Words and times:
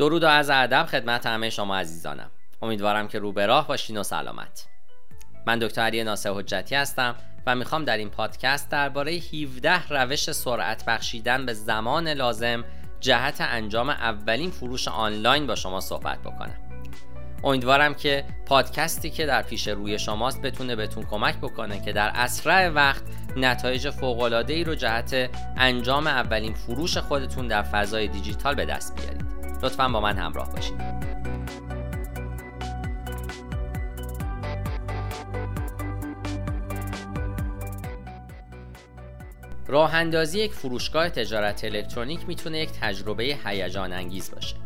درود 0.00 0.24
و 0.24 0.26
از 0.26 0.50
ادب 0.50 0.86
خدمت 0.86 1.26
همه 1.26 1.50
شما 1.50 1.76
عزیزانم. 1.76 2.30
امیدوارم 2.62 3.08
که 3.08 3.18
رو 3.18 3.32
به 3.32 3.46
راه 3.46 3.68
باشین 3.68 3.96
و 3.96 4.02
سلامت. 4.02 4.66
من 5.46 5.58
دکتر 5.58 5.82
علی 5.82 6.04
ناصر 6.04 6.30
حجتی 6.30 6.74
هستم 6.74 7.14
و 7.46 7.54
می‌خوام 7.54 7.84
در 7.84 7.96
این 7.96 8.10
پادکست 8.10 8.70
درباره 8.70 9.12
17 9.12 9.88
روش 9.88 10.32
سرعت 10.32 10.84
بخشیدن 10.84 11.46
به 11.46 11.52
زمان 11.52 12.08
لازم 12.08 12.64
جهت 13.00 13.36
انجام 13.40 13.90
اولین 13.90 14.50
فروش 14.50 14.88
آنلاین 14.88 15.46
با 15.46 15.54
شما 15.54 15.80
صحبت 15.80 16.18
بکنم. 16.18 16.56
امیدوارم 17.44 17.94
که 17.94 18.24
پادکستی 18.46 19.10
که 19.10 19.26
در 19.26 19.42
پیش 19.42 19.68
روی 19.68 19.98
شماست 19.98 20.42
بتونه 20.42 20.76
بهتون 20.76 21.04
کمک 21.04 21.36
بکنه 21.36 21.80
که 21.80 21.92
در 21.92 22.10
اسرع 22.14 22.68
وقت 22.68 23.02
نتایج 23.36 23.90
فوق‌العاده 23.90 24.52
ای 24.52 24.64
رو 24.64 24.74
جهت 24.74 25.30
انجام 25.56 26.06
اولین 26.06 26.54
فروش 26.54 26.98
خودتون 26.98 27.46
در 27.46 27.62
فضای 27.62 28.08
دیجیتال 28.08 28.54
به 28.54 28.64
دست 28.64 28.94
بیارید. 28.96 29.29
لطفا 29.62 29.88
با 29.88 30.00
من 30.00 30.18
همراه 30.18 30.52
باشید 30.52 31.00
راه 39.68 39.94
اندازی 39.94 40.38
یک 40.38 40.52
فروشگاه 40.52 41.08
تجارت 41.08 41.64
الکترونیک 41.64 42.28
می‌تونه 42.28 42.58
یک 42.58 42.70
تجربه 42.80 43.38
هیجان 43.44 43.92
انگیز 43.92 44.30
باشه. 44.30 44.56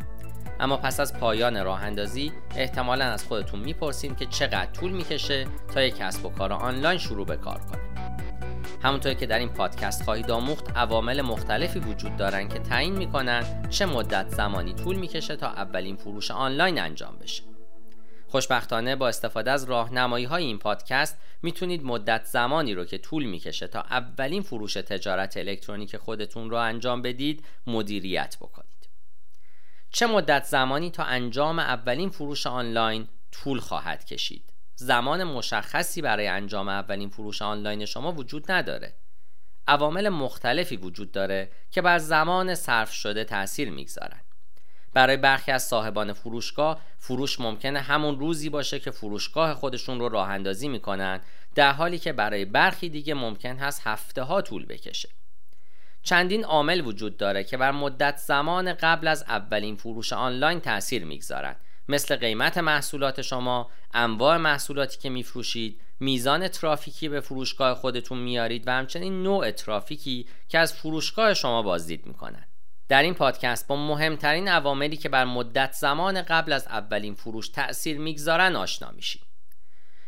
اما 0.59 0.77
پس 0.77 0.99
از 0.99 1.19
پایان 1.19 1.63
راه 1.63 1.83
اندازی 1.83 2.31
احتمالا 2.55 3.05
از 3.05 3.23
خودتون 3.23 3.59
می‌پرسیم 3.59 4.15
که 4.15 4.25
چقدر 4.25 4.65
طول 4.71 4.91
می‌کشه 4.91 5.45
تا 5.73 5.81
یک 5.81 5.97
کسب 5.97 6.25
و 6.25 6.29
کار 6.29 6.53
آنلاین 6.53 6.97
شروع 6.97 7.25
به 7.25 7.37
کار 7.37 7.59
کنه. 7.59 7.81
همونطور 8.85 9.13
که 9.13 9.25
در 9.25 9.39
این 9.39 9.49
پادکست 9.49 10.03
خواهید 10.03 10.31
آموخت 10.31 10.77
عوامل 10.77 11.21
مختلفی 11.21 11.79
وجود 11.79 12.17
دارن 12.17 12.47
که 12.47 12.59
تعیین 12.59 12.97
می‌کنن 12.97 13.69
چه 13.69 13.85
مدت 13.85 14.29
زمانی 14.29 14.73
طول 14.73 14.95
می‌کشه 14.95 15.35
تا 15.35 15.47
اولین 15.47 15.95
فروش 15.95 16.31
آنلاین 16.31 16.79
انجام 16.79 17.17
بشه. 17.17 17.43
خوشبختانه 18.27 18.95
با 18.95 19.07
استفاده 19.07 19.51
از 19.51 19.63
راهنمایی 19.63 20.25
های 20.25 20.43
این 20.43 20.59
پادکست 20.59 21.17
می‌تونید 21.41 21.83
مدت 21.83 22.25
زمانی 22.25 22.73
رو 22.73 22.85
که 22.85 22.97
طول 22.97 23.25
می‌کشه 23.25 23.67
تا 23.67 23.81
اولین 23.81 24.41
فروش 24.41 24.73
تجارت 24.73 25.37
الکترونیک 25.37 25.97
خودتون 25.97 26.49
رو 26.49 26.57
انجام 26.57 27.01
بدید 27.01 27.45
مدیریت 27.67 28.37
بکنید. 28.41 28.89
چه 29.91 30.07
مدت 30.07 30.43
زمانی 30.43 30.91
تا 30.91 31.03
انجام 31.03 31.59
اولین 31.59 32.09
فروش 32.09 32.47
آنلاین 32.47 33.07
طول 33.31 33.59
خواهد 33.59 34.05
کشید؟ 34.05 34.54
زمان 34.75 35.23
مشخصی 35.23 36.01
برای 36.01 36.27
انجام 36.27 36.69
اولین 36.69 37.09
فروش 37.09 37.41
آنلاین 37.41 37.85
شما 37.85 38.11
وجود 38.11 38.51
نداره. 38.51 38.93
عوامل 39.67 40.09
مختلفی 40.09 40.77
وجود 40.77 41.11
داره 41.11 41.51
که 41.71 41.81
بر 41.81 41.97
زمان 41.97 42.55
صرف 42.55 42.93
شده 42.93 43.23
تاثیر 43.23 43.69
می‌گذارن. 43.69 44.21
برای 44.93 45.17
برخی 45.17 45.51
از 45.51 45.63
صاحبان 45.63 46.13
فروشگاه 46.13 46.81
فروش 46.97 47.39
ممکنه 47.39 47.79
همون 47.79 48.19
روزی 48.19 48.49
باشه 48.49 48.79
که 48.79 48.91
فروشگاه 48.91 49.53
خودشون 49.53 49.99
رو 49.99 50.09
راه 50.09 50.29
اندازی 50.29 50.67
می‌کنن 50.67 51.21
در 51.55 51.71
حالی 51.71 51.99
که 51.99 52.13
برای 52.13 52.45
برخی 52.45 52.89
دیگه 52.89 53.13
ممکن 53.13 53.55
هست 53.57 53.81
هفته 53.83 54.21
ها 54.23 54.41
طول 54.41 54.65
بکشه. 54.65 55.09
چندین 56.03 56.45
عامل 56.45 56.81
وجود 56.81 57.17
داره 57.17 57.43
که 57.43 57.57
بر 57.57 57.71
مدت 57.71 58.17
زمان 58.17 58.73
قبل 58.73 59.07
از 59.07 59.23
اولین 59.23 59.75
فروش 59.75 60.13
آنلاین 60.13 60.59
تاثیر 60.59 61.05
می‌گذارند 61.05 61.57
مثل 61.87 62.15
قیمت 62.15 62.57
محصولات 62.57 63.21
شما، 63.21 63.69
انواع 63.93 64.37
محصولاتی 64.37 64.97
که 64.97 65.09
میفروشید، 65.09 65.81
میزان 65.99 66.47
ترافیکی 66.47 67.09
به 67.09 67.19
فروشگاه 67.19 67.75
خودتون 67.75 68.17
میارید 68.17 68.67
و 68.67 68.71
همچنین 68.71 69.23
نوع 69.23 69.51
ترافیکی 69.51 70.27
که 70.49 70.59
از 70.59 70.73
فروشگاه 70.73 71.33
شما 71.33 71.61
بازدید 71.61 72.05
می‌کنند. 72.05 72.47
در 72.89 73.03
این 73.03 73.13
پادکست 73.13 73.67
با 73.67 73.75
مهمترین 73.75 74.47
عواملی 74.47 74.97
که 74.97 75.09
بر 75.09 75.25
مدت 75.25 75.73
زمان 75.73 76.21
قبل 76.21 76.53
از 76.53 76.67
اولین 76.67 77.15
فروش 77.15 77.49
تأثیر 77.49 77.99
می‌گذارن 77.99 78.55
آشنا 78.55 78.91
میشید. 78.91 79.21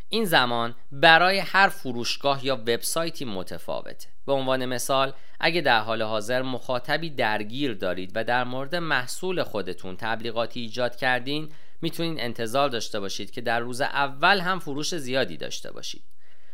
این 0.10 0.26
زمان 0.26 0.76
برای 0.92 1.40
هر 1.40 1.70
فروشگاه 1.70 2.46
یا 2.46 2.56
وبسایتی 2.56 3.26
متفاوته. 3.26 4.08
به 4.26 4.34
عنوان 4.34 4.66
مثال 4.66 5.14
اگه 5.40 5.62
در 5.62 5.80
حال 5.80 6.02
حاضر 6.02 6.42
مخاطبی 6.42 7.10
درگیر 7.10 7.74
دارید 7.74 8.12
و 8.16 8.24
در 8.24 8.44
مورد 8.44 8.76
محصول 8.76 9.44
خودتون 9.44 9.96
تبلیغاتی 9.98 10.60
ایجاد 10.60 10.96
کردین 10.96 11.52
می‌تونید 11.82 12.20
انتظار 12.20 12.70
داشته 12.70 13.00
باشید 13.00 13.32
که 13.32 13.42
در 13.42 13.60
روز 13.60 13.82
اول 13.82 14.40
هم 14.40 14.60
فروش 14.60 14.96
زیادی 14.96 15.38
داشته 15.38 15.72
باشید. 15.72 16.04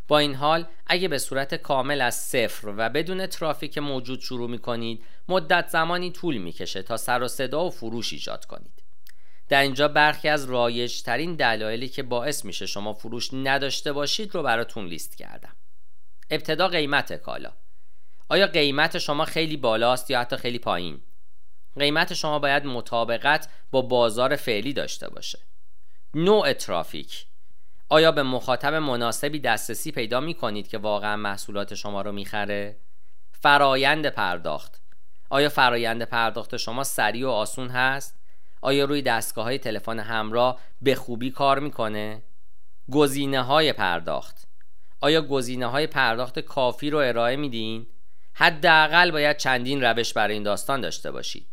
با 0.08 0.20
این 0.20 0.36
حال 0.36 0.66
اگه 0.88 1.08
به 1.08 1.18
صورت 1.18 1.56
کامل 1.56 2.02
از 2.02 2.16
صفر 2.16 2.74
و 2.78 2.90
بدون 2.90 3.28
ترافیک 3.28 3.78
موجود 3.78 4.20
شروع 4.20 4.50
می‌کنید 4.50 5.04
مدت 5.28 5.68
زمانی 5.68 6.12
طول 6.12 6.38
می‌کشه 6.38 6.84
تا 6.84 6.98
سر 6.98 7.24
و 7.24 7.28
صدا 7.28 7.66
و 7.66 7.70
فروش 7.70 8.14
ایجاد 8.14 8.46
کنید. 8.46 8.84
در 9.50 9.62
اینجا 9.62 9.88
برخی 9.88 10.30
از 10.30 10.46
رایجترین 10.46 11.36
دلایلی 11.36 11.90
که 11.90 12.04
باعث 12.04 12.46
میشه 12.46 12.66
شما 12.66 12.94
فروش 12.94 13.30
نداشته 13.34 13.94
باشید 13.94 14.36
رو 14.36 14.44
براتون 14.44 14.86
لیست 14.86 15.18
کردم. 15.18 15.56
ابتدا 16.30 16.68
قیمت 16.68 17.14
کالا. 17.14 17.52
آیا 18.30 18.48
قیمت 18.48 18.98
شما 18.98 19.26
خیلی 19.26 19.58
بالاست 19.58 20.12
یا 20.12 20.20
حتی 20.20 20.36
خیلی 20.38 20.60
پایین؟ 20.60 21.02
قیمت 21.80 22.14
شما 22.14 22.40
باید 22.40 22.66
مطابقت 22.66 23.50
با 23.72 23.82
بازار 23.82 24.36
فعلی 24.36 24.74
داشته 24.74 25.10
باشه 25.10 25.40
نوع 26.14 26.54
ترافیک 26.54 27.26
آیا 27.90 28.12
به 28.12 28.24
مخاطب 28.24 28.74
مناسبی 28.74 29.40
دسترسی 29.40 29.92
پیدا 29.92 30.20
می 30.20 30.34
کنید 30.34 30.68
که 30.68 30.78
واقعا 30.78 31.16
محصولات 31.16 31.74
شما 31.74 32.02
رو 32.02 32.12
می‌خره؟ 32.12 32.78
فرایند 33.32 34.08
پرداخت 34.08 34.82
آیا 35.30 35.50
فرایند 35.50 36.04
پرداخت 36.04 36.58
شما 36.58 36.84
سریع 36.84 37.28
و 37.28 37.30
آسون 37.30 37.70
هست؟ 37.70 38.20
آیا 38.62 38.86
روی 38.86 39.02
دستگاه 39.02 39.46
های 39.46 39.58
تلفن 39.58 40.00
همراه 40.00 40.60
به 40.82 40.96
خوبی 40.96 41.32
کار 41.32 41.60
می‌کنه؟ 41.60 42.24
گزینه 42.92 43.42
های 43.42 43.74
پرداخت 43.74 44.48
آیا 45.02 45.22
گزینه 45.22 45.66
های 45.66 45.88
پرداخت 45.88 46.40
کافی 46.40 46.90
رو 46.90 46.98
ارائه 46.98 47.36
میدین؟ 47.36 47.88
حداقل 48.34 49.12
باید 49.12 49.38
چندین 49.38 49.84
روش 49.84 50.14
برای 50.14 50.34
این 50.34 50.44
داستان 50.44 50.82
داشته 50.82 51.12
باشید. 51.12 51.53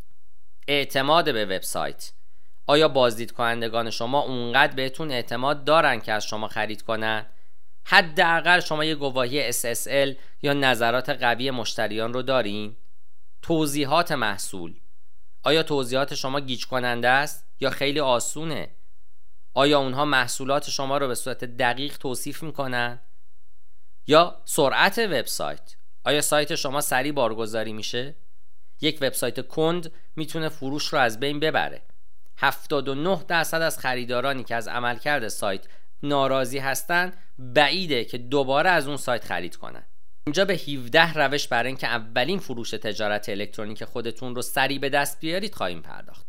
اعتماد 0.71 1.33
به 1.33 1.45
وبسایت 1.45 2.13
آیا 2.67 2.89
بازدید 2.89 3.33
کنندگان 3.33 3.91
شما 3.91 4.21
اونقدر 4.21 4.75
بهتون 4.75 5.11
اعتماد 5.11 5.65
دارن 5.65 6.01
که 6.01 6.13
از 6.13 6.27
شما 6.27 6.49
خرید 6.49 6.83
کنن؟ 6.83 7.27
حداقل 7.85 8.61
شما 8.61 8.85
یه 8.85 8.95
گواهی 8.95 9.53
SSL 9.53 10.17
یا 10.43 10.53
نظرات 10.53 11.11
قوی 11.11 11.51
مشتریان 11.51 12.13
رو 12.13 12.23
دارین؟ 12.23 12.77
توضیحات 13.43 14.13
محصول 14.13 14.75
آیا 15.43 15.63
توضیحات 15.63 16.15
شما 16.15 16.41
گیج 16.41 16.67
کننده 16.67 17.09
است 17.09 17.47
یا 17.61 17.71
خیلی 17.71 18.01
آسونه؟ 18.01 18.71
آیا 19.55 19.79
اونها 19.79 20.05
محصولات 20.05 20.71
شما 20.71 20.99
رو 20.99 21.09
به 21.09 21.15
صورت 21.15 21.45
دقیق 21.45 21.99
توصیف 21.99 22.43
می‌کنن؟ 22.43 23.01
یا 24.07 24.43
سرعت 24.45 24.99
وبسایت 24.99 25.75
آیا 26.05 26.21
سایت 26.21 26.55
شما 26.55 26.81
سریع 26.81 27.13
بارگذاری 27.13 27.73
میشه؟ 27.73 28.15
یک 28.81 28.99
وبسایت 29.01 29.49
کند 29.49 29.93
می‌تونه 30.17 30.49
فروش 30.49 30.87
رو 30.87 30.99
از 30.99 31.21
بین 31.21 31.41
ببره. 31.41 31.83
79 32.37 33.25
درصد 33.29 33.63
از 33.63 33.79
خریدارانی 33.79 34.45
که 34.45 34.55
از 34.55 34.69
عملکرد 34.69 35.29
سایت 35.29 35.67
ناراضی 36.03 36.59
هستند 36.59 37.17
بعیده 37.39 38.05
که 38.05 38.19
دوباره 38.19 38.71
از 38.71 38.89
اون 38.89 38.97
سایت 38.97 39.25
خرید 39.25 39.57
کنن. 39.57 39.83
اینجا 40.27 40.45
به 40.45 40.55
17 40.55 41.13
روش 41.13 41.49
برای 41.49 41.67
اینکه 41.67 41.87
اولین 41.87 42.39
فروش 42.39 42.71
تجارت 42.71 43.29
الکترونیک 43.29 43.85
خودتون 43.85 44.35
رو 44.35 44.43
سریع 44.43 44.79
به 44.79 44.89
دست 44.89 45.21
بیارید 45.21 45.55
خواهیم 45.55 45.83
پرداخت. 45.83 46.27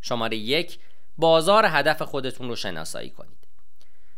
شماره 0.00 0.36
یک 0.36 0.78
بازار 1.18 1.66
هدف 1.68 2.02
خودتون 2.02 2.48
رو 2.48 2.56
شناسایی 2.56 3.10
کنید. 3.10 3.48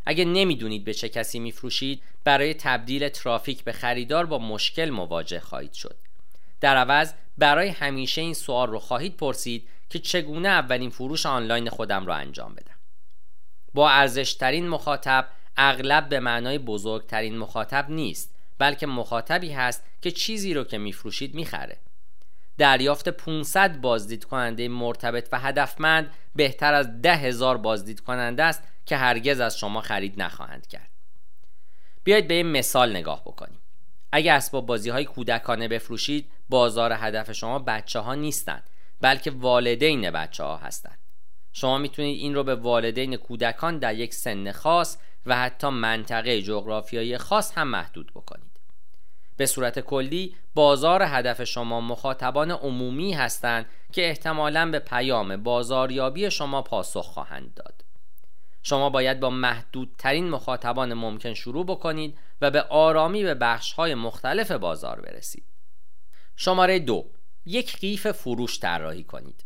اگه 0.07 0.25
نمی‌دونید 0.25 0.85
به 0.85 0.95
چه 0.95 1.09
کسی 1.09 1.39
میفروشید 1.39 2.03
برای 2.25 2.55
تبدیل 2.55 3.09
ترافیک 3.09 3.65
به 3.65 3.73
خریدار 3.73 4.27
با 4.27 4.39
مشکل 4.39 4.91
مواجه 4.91 5.41
خواهید 5.41 5.73
شد. 5.73 5.97
در 6.61 6.77
عوض 6.77 7.15
برای 7.39 7.69
همیشه 7.69 8.21
این 8.21 8.35
سوال 8.35 8.69
رو 8.69 8.79
خواهید 8.79 9.17
پرسید 9.17 9.69
که 9.89 9.99
چگونه 9.99 10.49
اولین 10.49 10.91
فروش 10.91 11.27
آنلاین 11.27 11.71
خودم 11.71 12.07
را 12.07 12.15
انجام 12.15 12.55
بدم. 12.55 12.75
با 13.75 13.91
ارزشترین 13.91 14.69
مخاطب 14.69 15.29
اغلب 15.57 16.09
به 16.09 16.21
معنای 16.21 16.59
بزرگترین 16.59 17.39
مخاطب 17.39 17.91
نیست 17.91 18.35
بلکه 18.59 18.87
مخاطبی 18.87 19.53
هست 19.53 19.85
که 20.03 20.11
چیزی 20.11 20.55
رو 20.55 20.65
که 20.65 20.79
میفروشید 20.79 21.35
می‌خره. 21.35 21.79
دریافت 22.59 23.09
500 23.09 23.81
بازدید 23.81 24.25
کننده 24.25 24.69
مرتبط 24.69 25.29
و 25.33 25.39
هدفمند 25.39 26.11
بهتر 26.35 26.75
از 26.75 27.03
ده 27.03 27.17
هزار 27.17 27.59
بازدید 27.59 28.01
کننده 28.01 28.43
است 28.43 28.63
که 28.87 28.97
هرگز 28.97 29.41
از 29.41 29.59
شما 29.59 29.81
خرید 29.81 30.23
نخواهند 30.23 30.67
کرد. 30.67 30.91
بیایید 32.05 32.29
به 32.29 32.35
این 32.35 32.47
مثال 32.47 32.91
نگاه 32.91 33.23
بکنیم. 33.23 33.59
اگر 34.13 34.37
اسباب 34.37 34.67
بازی 34.67 34.91
های 34.91 35.05
کودکانه 35.05 35.69
بفروشید 35.69 36.29
بازار 36.53 36.93
هدف 36.93 37.33
شما 37.33 37.59
بچه 37.59 37.99
ها 37.99 38.15
نیستند 38.15 38.63
بلکه 39.01 39.31
والدین 39.31 40.11
بچه 40.11 40.45
ها 40.45 40.57
هستند 40.57 40.99
شما 41.53 41.79
می‌تونید 41.79 42.21
این 42.21 42.35
رو 42.35 42.45
به 42.45 42.55
والدین 42.55 43.17
کودکان 43.17 43.79
در 43.79 43.95
یک 43.95 44.15
سن 44.15 44.53
خاص 44.53 44.99
و 45.27 45.37
حتی 45.37 45.69
منطقه 45.69 46.43
جغرافیایی 46.43 47.19
خاص 47.19 47.53
هم 47.59 47.69
محدود 47.69 48.11
بکنید 48.15 48.61
به 49.37 49.47
صورت 49.47 49.81
کلی 49.81 50.37
بازار 50.55 51.03
هدف 51.03 51.45
شما 51.45 51.81
مخاطبان 51.81 52.51
عمومی 52.51 53.13
هستند 53.13 53.67
که 53.93 54.09
احتمالاً 54.09 54.71
به 54.71 54.79
پیام 54.79 55.37
بازاریابی 55.37 56.31
شما 56.31 56.63
پاسخ 56.63 57.07
خواهند 57.07 57.55
داد. 57.55 57.85
شما 58.63 58.91
باید 58.91 59.21
با 59.21 59.31
محدودترین 59.31 60.31
مخاطبان 60.31 60.95
ممکن 60.95 61.35
شروع 61.35 61.67
بکنید 61.67 62.19
و 62.41 62.51
به 62.51 62.63
آرامی 62.63 63.25
به 63.25 63.35
بخشهای 63.35 63.95
مختلف 63.95 64.51
بازار 64.51 65.01
برسید. 65.01 65.52
شماره 66.45 66.79
دو 66.79 67.07
یک 67.47 67.77
قیف 67.77 68.07
فروش 68.07 68.61
طراحی 68.61 69.05
کنید. 69.05 69.45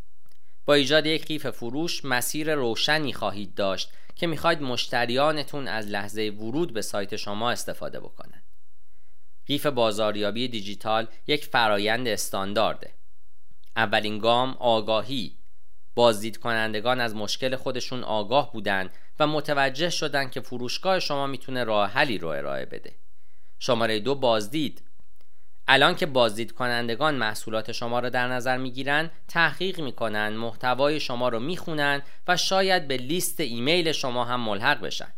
با 0.65 0.75
ایجاد 0.75 1.07
یک 1.07 1.27
قیف 1.27 1.47
فروش 1.47 2.05
مسیر 2.05 2.55
روشنی 2.55 3.13
خواهید 3.13 3.55
داشت 3.55 3.91
که 4.15 4.27
می‌خواید 4.27 4.63
مشتریانتون 4.63 5.69
از 5.69 5.87
لحظه 5.87 6.33
ورود 6.39 6.73
به 6.73 6.83
سایت 6.83 7.17
شما 7.17 7.51
استفاده 7.51 8.01
بکنند. 8.01 8.45
قیف 9.47 9.67
بازاریابی 9.67 10.49
دیجیتال 10.49 11.07
یک 11.27 11.45
فرایند 11.45 12.09
استاندارده. 12.09 12.95
اولین 13.77 14.19
گام 14.19 14.57
آگاهی 14.61 15.37
بازدید 15.95 16.37
کنندگان 16.37 17.01
از 17.01 17.15
مشکل 17.15 17.57
خودشون 17.57 18.05
آگاه 18.05 18.53
بودند 18.53 18.91
و 19.19 19.27
متوجه 19.27 19.91
شدند 19.91 20.31
که 20.31 20.41
فروشگاه 20.41 21.01
شما 21.01 21.27
می‌تونه 21.27 21.65
راه 21.65 21.91
حلی 21.91 22.19
رو 22.19 22.29
ارائه 22.29 22.67
بده. 22.67 22.95
شماره 23.59 24.01
دو 24.01 24.15
بازدید 24.15 24.83
الان 25.69 25.95
که 25.95 26.07
بازدید 26.07 26.53
کنندگان 26.53 27.15
محصولات 27.15 27.73
شما 27.73 27.99
را 27.99 28.09
در 28.09 28.29
نظر 28.29 28.57
می‌گیرند 28.57 29.11
تحقیق 29.29 29.81
می‌کنن 29.81 30.29
محتوای 30.29 31.01
شما 31.01 31.29
رو 31.29 31.41
می‌خونن 31.41 32.03
و 32.29 32.37
شاید 32.37 32.89
به 32.89 32.97
لیست 32.97 33.41
ایمیل 33.41 33.93
شما 33.93 34.25
هم 34.25 34.41
ملحق 34.41 34.81
بشن. 34.81 35.13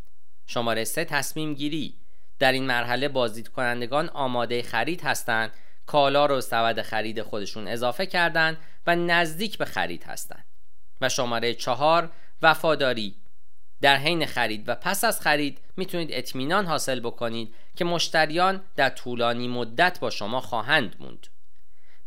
شماره 0.46 0.84
سه 0.84 1.04
تصمیم 1.04 1.54
گیری. 1.54 1.94
در 2.38 2.52
این 2.52 2.66
مرحله 2.66 3.08
بازدید 3.08 3.48
کنندگان 3.48 4.08
آماده 4.08 4.62
خرید 4.62 5.00
هستند 5.00 5.52
کالا 5.86 6.26
رو 6.26 6.40
سبد 6.40 6.82
خرید 6.82 7.22
خودشون 7.22 7.68
اضافه 7.68 8.06
کردند 8.06 8.56
و 8.86 8.96
نزدیک 8.96 9.58
به 9.58 9.64
خرید 9.64 10.04
هستند. 10.04 10.44
و 11.00 11.08
شماره 11.08 11.54
چهار 11.54 12.10
وفاداری. 12.42 13.14
در 13.80 13.96
حین 13.96 14.26
خرید 14.26 14.68
و 14.68 14.74
پس 14.74 15.04
از 15.04 15.20
خرید 15.20 15.58
می‌تونید 15.76 16.08
اطمینان 16.12 16.66
حاصل 16.66 17.00
بکنید 17.00 17.54
که 17.76 17.84
مشتریان 17.84 18.62
در 18.76 18.88
طولانی 18.88 19.48
مدت 19.48 20.00
با 20.00 20.10
شما 20.10 20.40
خواهند 20.40 20.96
موند. 21.00 21.26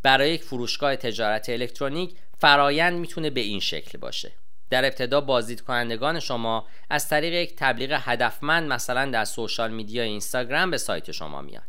برای 0.03 0.33
یک 0.33 0.43
فروشگاه 0.43 0.95
تجارت 0.95 1.49
الکترونیک 1.49 2.15
فرایند 2.37 2.99
می‌تونه 2.99 3.29
به 3.29 3.41
این 3.41 3.59
شکل 3.59 3.97
باشه. 3.97 4.31
در 4.69 4.85
ابتدا 4.85 5.21
بازدید 5.21 5.61
کنندگان 5.61 6.19
شما 6.19 6.67
از 6.89 7.09
طریق 7.09 7.33
یک 7.33 7.55
تبلیغ 7.57 7.99
هدفمند 8.03 8.71
مثلا 8.71 9.11
در 9.11 9.25
سوشال 9.25 9.71
میدیا 9.71 10.03
اینستاگرام 10.03 10.71
به 10.71 10.77
سایت 10.77 11.11
شما 11.11 11.41
میاد 11.41 11.63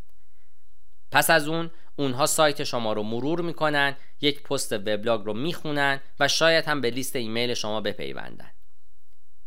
پس 1.11 1.29
از 1.29 1.47
اون 1.47 1.71
اونها 1.95 2.25
سایت 2.25 2.63
شما 2.63 2.93
رو 2.93 3.03
مرور 3.03 3.41
می‌کنن 3.41 3.95
یک 4.21 4.43
پست 4.43 4.73
وبلاگ 4.73 5.25
رو 5.25 5.33
می‌خونن 5.33 5.99
و 6.19 6.27
شاید 6.27 6.65
هم 6.65 6.81
به 6.81 6.89
لیست 6.89 7.15
ایمیل 7.15 7.53
شما 7.53 7.81
بپیوندن. 7.81 8.51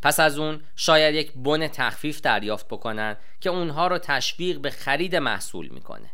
پس 0.07 0.21
از 0.21 0.39
اون 0.39 0.61
شاید 0.77 1.15
یک 1.15 1.33
بن 1.37 1.69
تخفیف 1.69 2.21
دریافت 2.21 2.69
بکنن 2.69 3.17
که 3.41 3.51
اونها 3.51 3.87
رو 3.87 3.99
تشویق 3.99 4.59
به 4.59 4.71
خرید 4.71 5.17
محصول 5.17 5.69
می‌کنه. 5.69 6.11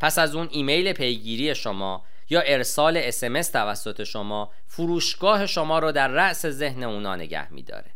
پس 0.00 0.18
از 0.18 0.34
اون 0.34 0.48
ایمیل 0.50 0.92
پیگیری 0.92 1.54
شما 1.54 2.04
یا 2.30 2.40
ارسال 2.40 2.96
اسمس 2.96 3.50
توسط 3.50 4.04
شما 4.04 4.52
فروشگاه 4.66 5.46
شما 5.46 5.78
رو 5.78 5.92
در 5.92 6.08
رأس 6.08 6.46
ذهن 6.46 6.82
اونا 6.82 7.16
نگه 7.16 7.52
میداره. 7.52 7.90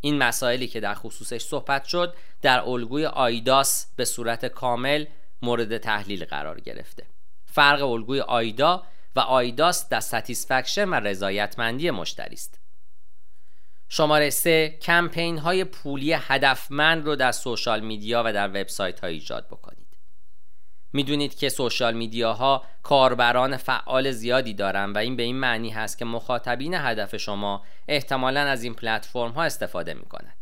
این 0.00 0.18
مسائلی 0.18 0.66
که 0.66 0.80
در 0.80 0.94
خصوصش 0.94 1.42
صحبت 1.42 1.84
شد 1.84 2.14
در 2.42 2.60
الگوی 2.60 3.06
آیداس 3.06 3.86
به 3.96 4.04
صورت 4.04 4.46
کامل 4.46 5.04
مورد 5.42 5.78
تحلیل 5.78 6.24
قرار 6.24 6.60
گرفته. 6.60 7.06
فرق 7.44 7.82
الگوی 7.82 8.20
آیدا 8.20 8.82
و 9.16 9.20
آیداس 9.20 9.88
در 9.88 10.00
satisfaction 10.00 10.88
و 10.88 10.94
رضایتمندی 10.94 11.90
مشتری 11.90 12.34
است 12.34 12.67
شماره 13.88 14.30
سه 14.30 14.78
کمپین 14.82 15.38
های 15.38 15.64
پولی 15.64 16.12
هدفمند 16.12 17.06
رو 17.06 17.16
در 17.16 17.32
social 17.32 17.80
media 17.80 18.22
و 18.26 18.32
در 18.32 18.48
وبسایت 18.48 19.00
ها 19.00 19.06
ایجاد 19.06 19.46
بکنید. 19.46 19.88
می‌دونید 20.92 21.34
که 21.34 21.48
social 21.48 21.94
media 21.94 22.52
ها 22.52 22.64
کاربران 22.82 23.56
فعال 23.56 24.10
زیادی 24.10 24.54
دارن 24.54 24.92
و 24.92 24.98
این 24.98 25.16
به 25.16 25.22
این 25.22 25.36
معنی 25.36 25.70
هست 25.70 25.98
که 25.98 26.04
مخاطبین 26.04 26.74
هدف 26.74 27.16
شما 27.16 27.64
احتمالا 27.88 28.40
از 28.40 28.62
این 28.62 28.74
پلتفرم 28.74 29.30
ها 29.30 29.42
استفاده 29.42 29.94
می‌کنند 29.94 30.36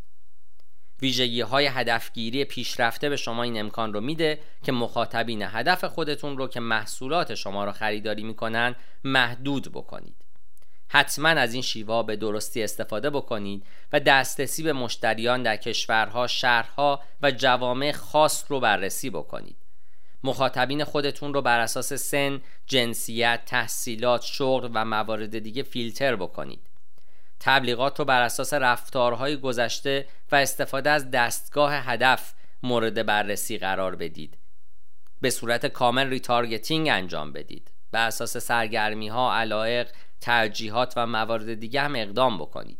ویژگی 1.02 1.40
های 1.40 1.66
هدفگیری 1.66 2.44
پیشرفته 2.44 3.08
به 3.08 3.16
شما 3.16 3.42
این 3.42 3.60
امکان 3.60 3.92
رو 3.92 4.00
میده 4.00 4.40
که 4.62 4.72
مخاطبین 4.72 5.42
هدف 5.42 5.84
خودتون 5.84 6.38
رو 6.38 6.48
که 6.48 6.60
محصولات 6.60 7.34
شما 7.34 7.64
رو 7.64 7.72
خریداری 7.72 8.22
می‌کنن 8.22 8.76
محدود 9.04 9.72
بکنید. 9.72 10.25
حتما 10.88 11.28
از 11.28 11.52
این 11.52 11.62
شیوا 11.62 12.02
به 12.02 12.16
درستی 12.16 12.62
استفاده 12.62 13.10
بکنید 13.10 13.66
و 13.92 14.00
دسترسی 14.00 14.62
به 14.62 14.72
مشتریان 14.72 15.42
در 15.42 15.56
کشورها، 15.56 16.26
شهرها 16.26 17.00
و 17.22 17.30
جوامع 17.30 17.92
خاص 17.92 18.44
رو 18.48 18.60
بررسی 18.60 19.10
بکنید. 19.10 19.56
مخاطبین 20.24 20.84
خودتون 20.84 21.34
رو 21.34 21.42
بر 21.42 21.60
اساس 21.60 21.92
سن، 21.92 22.40
جنسیت، 22.66 23.40
تحصیلات، 23.46 24.22
شغل 24.22 24.70
و 24.74 24.84
موارد 24.84 25.38
دیگه 25.38 25.62
فیلتر 25.62 26.16
بکنید. 26.16 26.66
تبلیغات 27.40 27.98
رو 27.98 28.04
بر 28.04 28.22
اساس 28.22 28.52
رفتارهای 28.52 29.36
گذشته 29.36 30.06
و 30.32 30.36
استفاده 30.36 30.90
از 30.90 31.10
دستگاه 31.10 31.74
هدف 31.74 32.34
مورد 32.62 33.06
بررسی 33.06 33.58
قرار 33.58 33.96
بدید. 33.96 34.38
به 35.20 35.30
صورت 35.30 35.66
کامل 35.66 36.06
retargeting 36.08 36.88
انجام 36.88 37.32
بدید. 37.32 37.70
بر 37.92 38.06
اساس 38.06 38.36
سرگرمی 38.36 39.08
ها، 39.08 39.34
علایق 39.34 39.90
ترجیحات 40.20 40.92
و 40.96 41.06
موارد 41.06 41.54
دیگه 41.54 41.80
هم 41.80 41.96
اقدام 41.96 42.38
بکنید. 42.38 42.78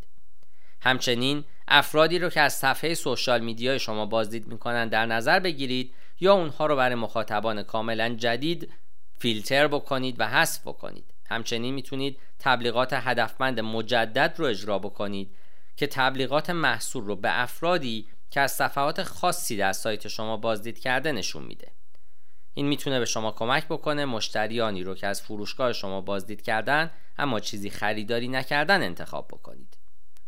همچنین 0.81 1.45
افرادی 1.69 2.19
رو 2.19 2.31
که 2.31 2.41
از 2.41 2.55
صفحه 2.55 2.95
social 2.95 3.41
media 3.41 3.79
شما 3.79 4.07
بازدید 4.07 4.47
می‌کنن 4.47 4.89
در 4.89 5.07
نظر 5.07 5.41
بگیرید 5.41 5.95
یا 6.21 6.35
اونها 6.35 6.67
رو 6.67 6.77
برای 6.77 6.95
مخاطبان 6.95 7.63
کاملا 7.63 8.15
جدید 8.15 8.73
فیلتر 9.19 9.69
بکنید 9.69 10.21
و 10.21 10.29
حذف 10.29 10.61
بکنید. 10.61 11.05
همچنین 11.29 11.75
می‌تونید 11.75 12.19
تبلیغات 12.39 12.93
هدفمند 12.93 13.61
مجدد 13.61 14.35
رو 14.37 14.45
اجرا 14.45 14.79
بکنید 14.79 15.31
که 15.77 15.87
تبلیغات 15.87 16.51
محصول 16.51 17.05
رو 17.05 17.17
به 17.17 17.41
افرادی 17.41 18.09
که 18.31 18.41
از 18.41 18.53
صفحات 18.53 19.03
خاصی 19.03 19.57
در 19.57 19.73
سایت 19.73 20.09
شما 20.09 20.37
بازدید 20.37 20.79
کرده 20.79 21.13
نشون 21.13 21.43
میده. 21.43 21.73
این 22.59 22.67
می‌تونه 22.67 22.99
به 22.99 23.05
شما 23.05 23.31
کمک 23.31 23.65
بکنه 23.67 24.05
مشتریانی 24.05 24.85
رو 24.85 24.95
که 24.95 25.07
از 25.07 25.23
فروشگاه 25.23 25.73
شما 25.73 26.01
بازدید 26.01 26.43
کردن 26.43 26.91
اما 27.19 27.41
چیزی 27.41 27.71
خریداری 27.71 28.29
نکردن 28.29 28.83
انتخاب 28.83 29.29
بکنید. 29.29 29.77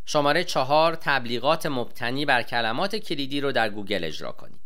شماره 0.06 0.44
چهار 0.44 0.94
تبلیغات 0.94 1.67
مبتنی 1.67 2.24
بر 2.24 2.43
کلمات 2.43 2.96
کلیدی 2.96 3.41
رو 3.41 3.53
در 3.53 3.69
گوگل 3.69 4.05
اجرا 4.05 4.32
کنید. 4.32 4.60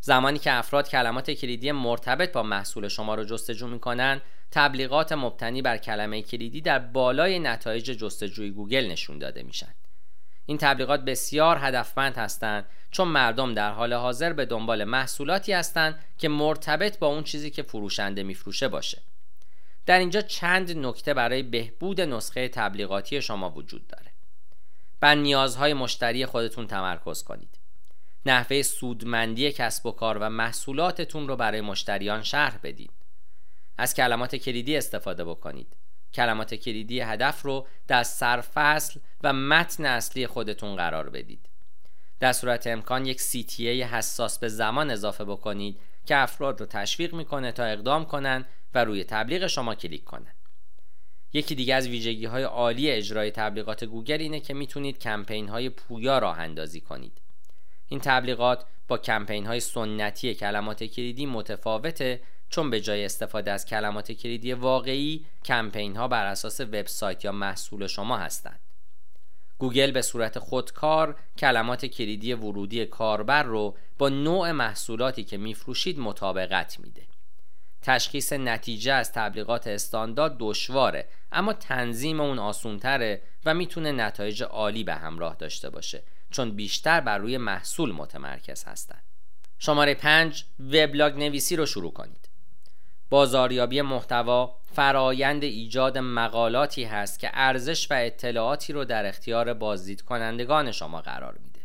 زمانی 0.00 0.38
که 0.38 0.52
افراد 0.52 0.88
کلمات 0.88 1.30
کلیدی 1.30 1.72
مرتبط 1.72 2.32
با 2.32 2.42
محصول 2.42 2.88
شما 2.88 3.14
رو 3.14 3.24
جستجو 3.24 3.66
می‌کنن 3.66 4.20
تبلیغات 4.50 5.12
مبتنی 5.12 5.62
بر 5.62 5.76
کلمه 5.76 6.22
کلیدی 6.22 6.60
در 6.60 6.78
بالای 6.78 7.38
نتایج 7.38 7.84
جستجوی 7.90 8.50
گوگل 8.50 8.86
نشون 8.86 9.18
داده 9.18 9.42
میشن. 9.42 9.74
این 10.48 10.58
تبلیغات 10.58 11.00
بسیار 11.00 11.58
هدفمند 11.60 12.16
هستند 12.16 12.66
چون 12.90 13.08
مردم 13.08 13.54
در 13.54 13.70
حال 13.70 13.92
حاضر 13.92 14.32
به 14.32 14.44
دنبال 14.44 14.84
محصولاتی 14.84 15.52
هستند 15.52 16.04
که 16.18 16.28
مرتبط 16.28 16.98
با 16.98 17.06
اون 17.06 17.24
چیزی 17.24 17.50
که 17.50 17.62
فروشنده 17.62 18.22
میفروشه 18.22 18.68
باشه. 18.68 19.02
در 19.86 19.98
اینجا 19.98 20.20
چند 20.20 20.86
نکته 20.86 21.14
برای 21.14 21.42
بهبود 21.42 22.00
نسخه 22.00 22.48
تبلیغاتی 22.48 23.22
شما 23.22 23.50
وجود 23.50 23.86
داره. 23.86 24.10
بر 25.00 25.14
نیازهای 25.14 25.74
مشتری 25.74 26.26
خودتون 26.26 26.66
تمرکز 26.66 27.22
کنید. 27.22 27.58
نحوه 28.26 28.62
سودمندی 28.62 29.52
کسب 29.52 29.86
و 29.86 29.92
کار 29.92 30.18
و 30.18 30.28
محصولاتتون 30.28 31.28
رو 31.28 31.36
برای 31.36 31.60
مشتریان 31.60 32.22
شرح 32.22 32.58
بدید. 32.62 32.90
از 33.78 33.94
کلمات 33.94 34.36
کلیدی 34.36 34.76
استفاده 34.76 35.24
بکنید. 35.24 35.76
کلمات 36.14 36.54
کلیدی 36.54 37.00
هدف 37.00 37.42
رو 37.42 37.66
در 37.86 38.02
سرفصل 38.02 39.00
و 39.22 39.32
متن 39.32 39.86
اصلی 39.86 40.26
خودتون 40.26 40.76
قرار 40.76 41.10
بدید 41.10 41.48
در 42.20 42.32
صورت 42.32 42.66
امکان 42.66 43.06
یک 43.06 43.20
CTA 43.20 43.60
حساس 43.62 44.38
به 44.38 44.48
زمان 44.48 44.90
اضافه 44.90 45.24
بکنید 45.24 45.80
که 46.06 46.16
افراد 46.16 46.60
رو 46.60 46.66
تشویق 46.66 47.14
می‌کنه 47.14 47.52
تا 47.52 47.64
اقدام 47.64 48.04
کنند 48.04 48.46
و 48.74 48.84
روی 48.84 49.04
تبلیغ 49.04 49.46
شما 49.46 49.74
کلیک 49.74 50.04
کنند. 50.04 50.34
یکی 51.32 51.54
دیگه 51.54 51.74
از 51.74 51.88
ویژگی 51.88 52.24
های 52.24 52.42
عالی 52.42 52.90
اجرای 52.90 53.30
تبلیغات 53.30 53.84
گوگل 53.84 54.20
اینه 54.20 54.40
که 54.40 54.54
می‌تونید 54.54 54.98
کمپین 54.98 55.48
های 55.48 55.68
پویا 55.68 56.18
راه 56.18 56.38
اندازی 56.38 56.80
کنید. 56.80 57.20
این 57.88 58.00
تبلیغات 58.00 58.64
با 58.88 58.98
کمپین 58.98 59.46
های 59.46 59.60
سنتی 59.60 60.34
کلمات 60.34 60.84
کلیدی 60.84 61.26
متفاوته 61.26 62.20
چون 62.50 62.70
به 62.70 62.80
جای 62.80 63.04
استفاده 63.04 63.50
از 63.52 63.66
کلمات 63.66 64.12
کلیدی 64.12 64.52
واقعی 64.52 65.26
کمپین 65.44 65.96
ها 65.96 66.08
بر 66.08 66.26
اساس 66.26 66.60
وبسایت 66.60 67.24
یا 67.24 67.32
محصول 67.32 67.86
شما 67.86 68.16
هستند. 68.16 68.60
گوگل 69.58 69.90
به 69.90 70.02
صورت 70.02 70.38
خودکار 70.38 71.16
کلمات 71.38 71.86
کلیدی 71.86 72.32
ورودی 72.32 72.86
کاربر 72.86 73.42
رو 73.42 73.76
با 73.98 74.08
نوع 74.08 74.52
محصولاتی 74.52 75.24
که 75.24 75.36
میفروشید 75.36 75.98
مطابقت 75.98 76.80
میده 76.80 77.02
تشخیص 77.82 78.32
نتیجه 78.32 78.92
از 78.92 79.12
تبلیغات 79.12 79.66
استاندارد 79.66 80.36
دشواره 80.38 81.08
اما 81.32 81.52
تنظیم 81.52 82.20
اون 82.20 82.38
آسونتره 82.38 83.22
و 83.44 83.54
می‌تونه 83.54 83.92
نتایج 83.92 84.42
عالی 84.42 84.84
به 84.84 84.94
همراه 84.94 85.36
داشته 85.36 85.70
باشه 85.70 86.02
چون 86.30 86.50
بیشتر 86.50 87.00
بر 87.00 87.18
روی 87.18 87.38
محصول 87.38 87.92
متمرکز 87.92 88.64
هستند. 88.64 89.02
شماره 89.58 89.94
5 89.94 90.44
وبلاگ 90.60 91.18
نویسی 91.18 91.56
رو 91.56 91.66
شروع 91.66 91.92
کنید. 91.92 92.27
بازاریابی 93.10 93.82
محتوا 93.82 94.58
فرایند 94.72 95.44
ایجاد 95.44 95.98
مقالاتی 95.98 96.84
هست 96.84 97.18
که 97.18 97.30
ارزش 97.34 97.90
و 97.90 97.94
اطلاعاتی 97.94 98.72
رو 98.72 98.84
در 98.84 99.06
اختیار 99.06 99.54
بازدید 99.54 100.02
کنندگان 100.02 100.72
شما 100.72 101.00
قرار 101.00 101.38
میده. 101.44 101.60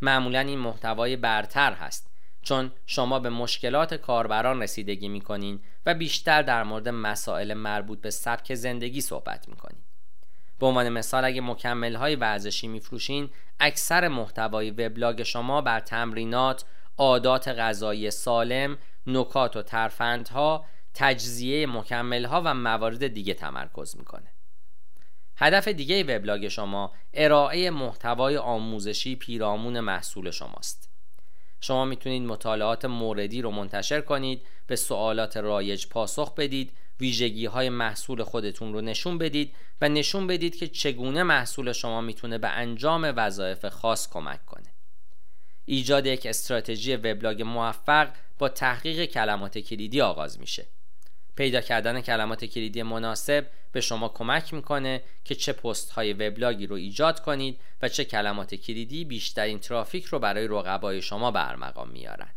معمولا 0.00 0.40
این 0.40 0.58
محتوای 0.58 1.16
برتر 1.16 1.72
هست 1.72 2.10
چون 2.42 2.72
شما 2.86 3.18
به 3.18 3.30
مشکلات 3.30 3.94
کاربران 3.94 4.62
رسیدگی 4.62 5.08
می‌کنین 5.08 5.60
و 5.86 5.94
بیشتر 5.94 6.42
در 6.42 6.62
مورد 6.62 6.88
مسائل 6.88 7.54
مربوط 7.54 8.00
به 8.00 8.10
سبک 8.10 8.54
زندگی 8.54 9.00
صحبت 9.00 9.48
می‌کنین. 9.48 9.80
به 10.58 10.66
عنوان 10.66 10.88
مثال 10.88 11.24
اگه 11.24 11.40
مکمل 11.40 11.94
های 11.94 12.16
ورزشی 12.16 12.68
میفروشین 12.68 13.30
اکثر 13.60 14.08
محتوای 14.08 14.70
وبلاگ 14.70 15.22
شما 15.22 15.60
بر 15.60 15.80
تمرینات، 15.80 16.64
عادات 16.98 17.48
غذایی 17.48 18.10
سالم، 18.10 18.78
نکات 19.06 19.56
و 19.56 19.62
ترفندها، 19.62 20.64
تجزیه 20.94 21.66
مکمل 21.66 22.24
ها 22.24 22.42
و 22.44 22.54
موارد 22.54 23.06
دیگه 23.06 23.34
تمرکز 23.34 23.96
می‌کنه. 23.96 24.32
هدف 25.36 25.68
دیگه 25.68 26.16
وبلاگ 26.16 26.48
شما 26.48 26.92
ارائه 27.14 27.70
محتوای 27.70 28.36
آموزشی 28.36 29.16
پیرامون 29.16 29.80
محصول 29.80 30.30
شماست. 30.30 30.90
شما 31.60 31.84
می‌تونید 31.84 32.22
مطالعات 32.22 32.84
موردی 32.84 33.42
رو 33.42 33.50
منتشر 33.50 34.00
کنید، 34.00 34.42
به 34.66 34.76
سوالات 34.76 35.36
رایج 35.36 35.86
پاسخ 35.86 36.34
بدید 36.34 36.72
ویژگی 37.00 37.46
های 37.46 37.68
محصول 37.68 38.22
خودتون 38.22 38.72
رو 38.72 38.80
نشون 38.80 39.18
بدید 39.18 39.54
و 39.80 39.88
نشون 39.88 40.26
بدید 40.26 40.56
که 40.56 40.68
چگونه 40.68 41.22
محصول 41.22 41.72
شما 41.72 42.00
می‌تونه 42.00 42.38
به 42.38 42.48
انجام 42.48 43.12
وظایف 43.16 43.66
خاص 43.66 44.08
کمک 44.08 44.46
کنه. 44.46 44.72
ایجاد 45.64 46.06
یک 46.06 46.26
استراتژی 46.26 46.96
وبلاگ 46.96 47.42
موفق 47.42 48.08
با 48.40 48.48
تحقیق 48.48 49.04
کلمات 49.04 49.58
کلیدی 49.58 50.00
آغاز 50.00 50.40
میشه. 50.40 50.66
پیدا 51.36 51.60
کردن 51.60 52.00
کلمات 52.00 52.44
کلیدی 52.44 52.82
مناسب 52.82 53.46
به 53.72 53.80
شما 53.80 54.08
کمک 54.08 54.54
می‌کنه 54.54 55.02
که 55.24 55.34
چه 55.34 55.52
پست 55.52 55.90
های 55.90 56.12
وبلاگی 56.12 56.66
رو 56.66 56.76
ایجاد 56.76 57.20
کنید 57.20 57.60
و 57.82 57.88
چه 57.88 58.04
کلمات 58.04 58.54
کلیدی 58.54 59.04
بیشترین 59.04 59.58
ترافیک 59.58 60.04
رو 60.04 60.18
برای 60.18 60.48
رقبای 60.48 61.02
شما 61.02 61.30
برمقام 61.30 61.88
میارن. 61.88 62.28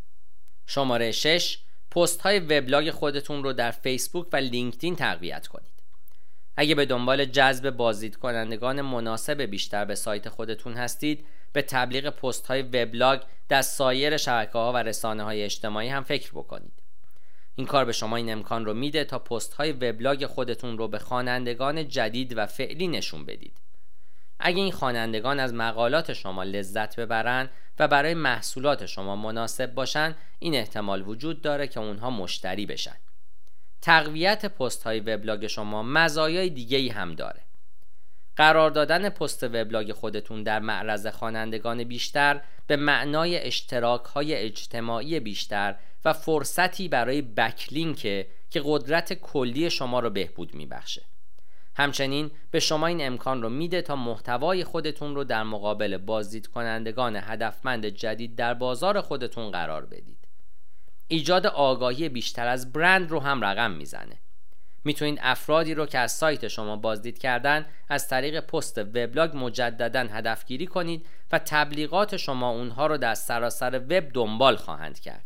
شماره 0.66 1.12
6 1.12 1.58
پست 1.90 2.20
های 2.20 2.38
وبلاگ 2.38 2.90
خودتون 2.90 3.44
رو 3.44 3.52
در 3.52 3.70
فیسبوک 3.70 4.26
و 4.32 4.36
لینکدین 4.36 4.96
تقویت 4.96 5.46
کنید. 5.46 5.72
اگه 6.56 6.74
به 6.74 6.86
دنبال 6.86 7.24
جذب 7.24 7.70
بازدید 7.70 8.16
کنندگان 8.16 8.80
مناسب 8.80 9.42
بیشتر 9.42 9.84
به 9.84 9.94
سایت 9.94 10.28
خودتون 10.28 10.74
هستید، 10.74 11.26
به 11.54 11.62
تبلیغ 11.62 12.08
پست 12.08 12.46
های 12.46 12.62
وبلاگ 12.62 13.20
در 13.48 13.62
سایر 13.62 14.16
شبکه 14.16 14.52
ها 14.52 14.72
و 14.72 14.76
رسانه 14.76 15.22
های 15.22 15.42
اجتماعی 15.42 15.88
هم 15.88 16.02
فکر 16.02 16.30
بکنید. 16.30 16.82
این 17.54 17.66
کار 17.66 17.84
به 17.84 17.92
شما 17.92 18.16
این 18.16 18.32
امکان 18.32 18.64
رو 18.64 18.74
میده 18.74 19.04
تا 19.04 19.18
پست 19.18 19.54
های 19.54 19.72
وبلاگ 19.72 20.26
خودتون 20.26 20.78
رو 20.78 20.88
به 20.88 20.98
خوانندگان 20.98 21.88
جدید 21.88 22.38
و 22.38 22.46
فعلی 22.46 22.88
نشون 22.88 23.24
بدید. 23.24 23.58
اگه 24.38 24.62
این 24.62 24.72
خوانندگان 24.72 25.40
از 25.40 25.54
مقالات 25.54 26.12
شما 26.12 26.42
لذت 26.42 27.00
ببرن 27.00 27.48
و 27.78 27.88
برای 27.88 28.14
محصولات 28.14 28.86
شما 28.86 29.16
مناسب 29.16 29.74
باشن 29.74 30.16
این 30.38 30.54
احتمال 30.54 31.08
وجود 31.08 31.42
داره 31.42 31.66
که 31.66 31.80
اونها 31.80 32.10
مشتری 32.10 32.66
بشن 32.66 32.96
تقویت 33.82 34.46
پست 34.46 34.82
های 34.82 35.00
وبلاگ 35.00 35.46
شما 35.46 35.82
مزایای 35.82 36.50
دیگه 36.50 36.78
ای 36.78 36.88
هم 36.88 37.14
داره 37.14 37.43
قرار 38.36 38.70
دادن 38.70 39.08
پست 39.08 39.42
وبلاگ 39.42 39.92
خودتون 39.92 40.42
در 40.42 40.58
معرض 40.58 41.06
خوانندگان 41.06 41.84
بیشتر 41.84 42.40
به 42.66 42.76
معنای 42.76 43.46
اشتراک 43.46 44.04
های 44.04 44.34
اجتماعی 44.34 45.20
بیشتر 45.20 45.74
و 46.04 46.12
فرصتی 46.12 46.88
برای 46.88 47.22
بکلینکه 47.22 48.26
که 48.50 48.62
قدرت 48.64 49.12
کلی 49.12 49.70
شما 49.70 50.00
رو 50.00 50.10
بهبود 50.10 50.54
میبخشه 50.54 51.02
همچنین 51.76 52.30
به 52.50 52.60
شما 52.60 52.86
این 52.86 53.06
امکان 53.06 53.42
رو 53.42 53.48
میده 53.48 53.82
تا 53.82 53.96
محتوای 53.96 54.64
خودتون 54.64 55.14
رو 55.14 55.24
در 55.24 55.42
مقابل 55.42 55.96
بازدید 55.96 56.46
کنندگان 56.46 57.16
هدفمند 57.16 57.86
جدید 57.86 58.36
در 58.36 58.54
بازار 58.54 59.00
خودتون 59.00 59.50
قرار 59.50 59.86
بدید. 59.86 60.28
ایجاد 61.08 61.46
آگاهی 61.46 62.08
بیشتر 62.08 62.46
از 62.46 62.72
برند 62.72 63.10
رو 63.10 63.20
هم 63.20 63.44
رقم 63.44 63.70
می‌زنه. 63.70 64.18
می‌تونید 64.84 65.18
افرادی 65.22 65.74
رو 65.74 65.86
که 65.86 65.98
از 65.98 66.12
سایت 66.12 66.48
شما 66.48 66.76
بازدید 66.76 67.18
کردن 67.18 67.66
از 67.88 68.08
طریق 68.08 68.40
پست 68.40 68.78
وبلاگ 68.78 69.30
مجددا 69.34 70.00
هدفگیری 70.00 70.66
کنید 70.66 71.06
و 71.32 71.38
تبلیغات 71.38 72.16
شما 72.16 72.50
اونها 72.50 72.86
رو 72.86 72.96
در 72.96 73.14
سراسر 73.14 73.78
وب 73.78 74.04
دنبال 74.12 74.56
خواهند 74.56 75.00
کرد. 75.00 75.24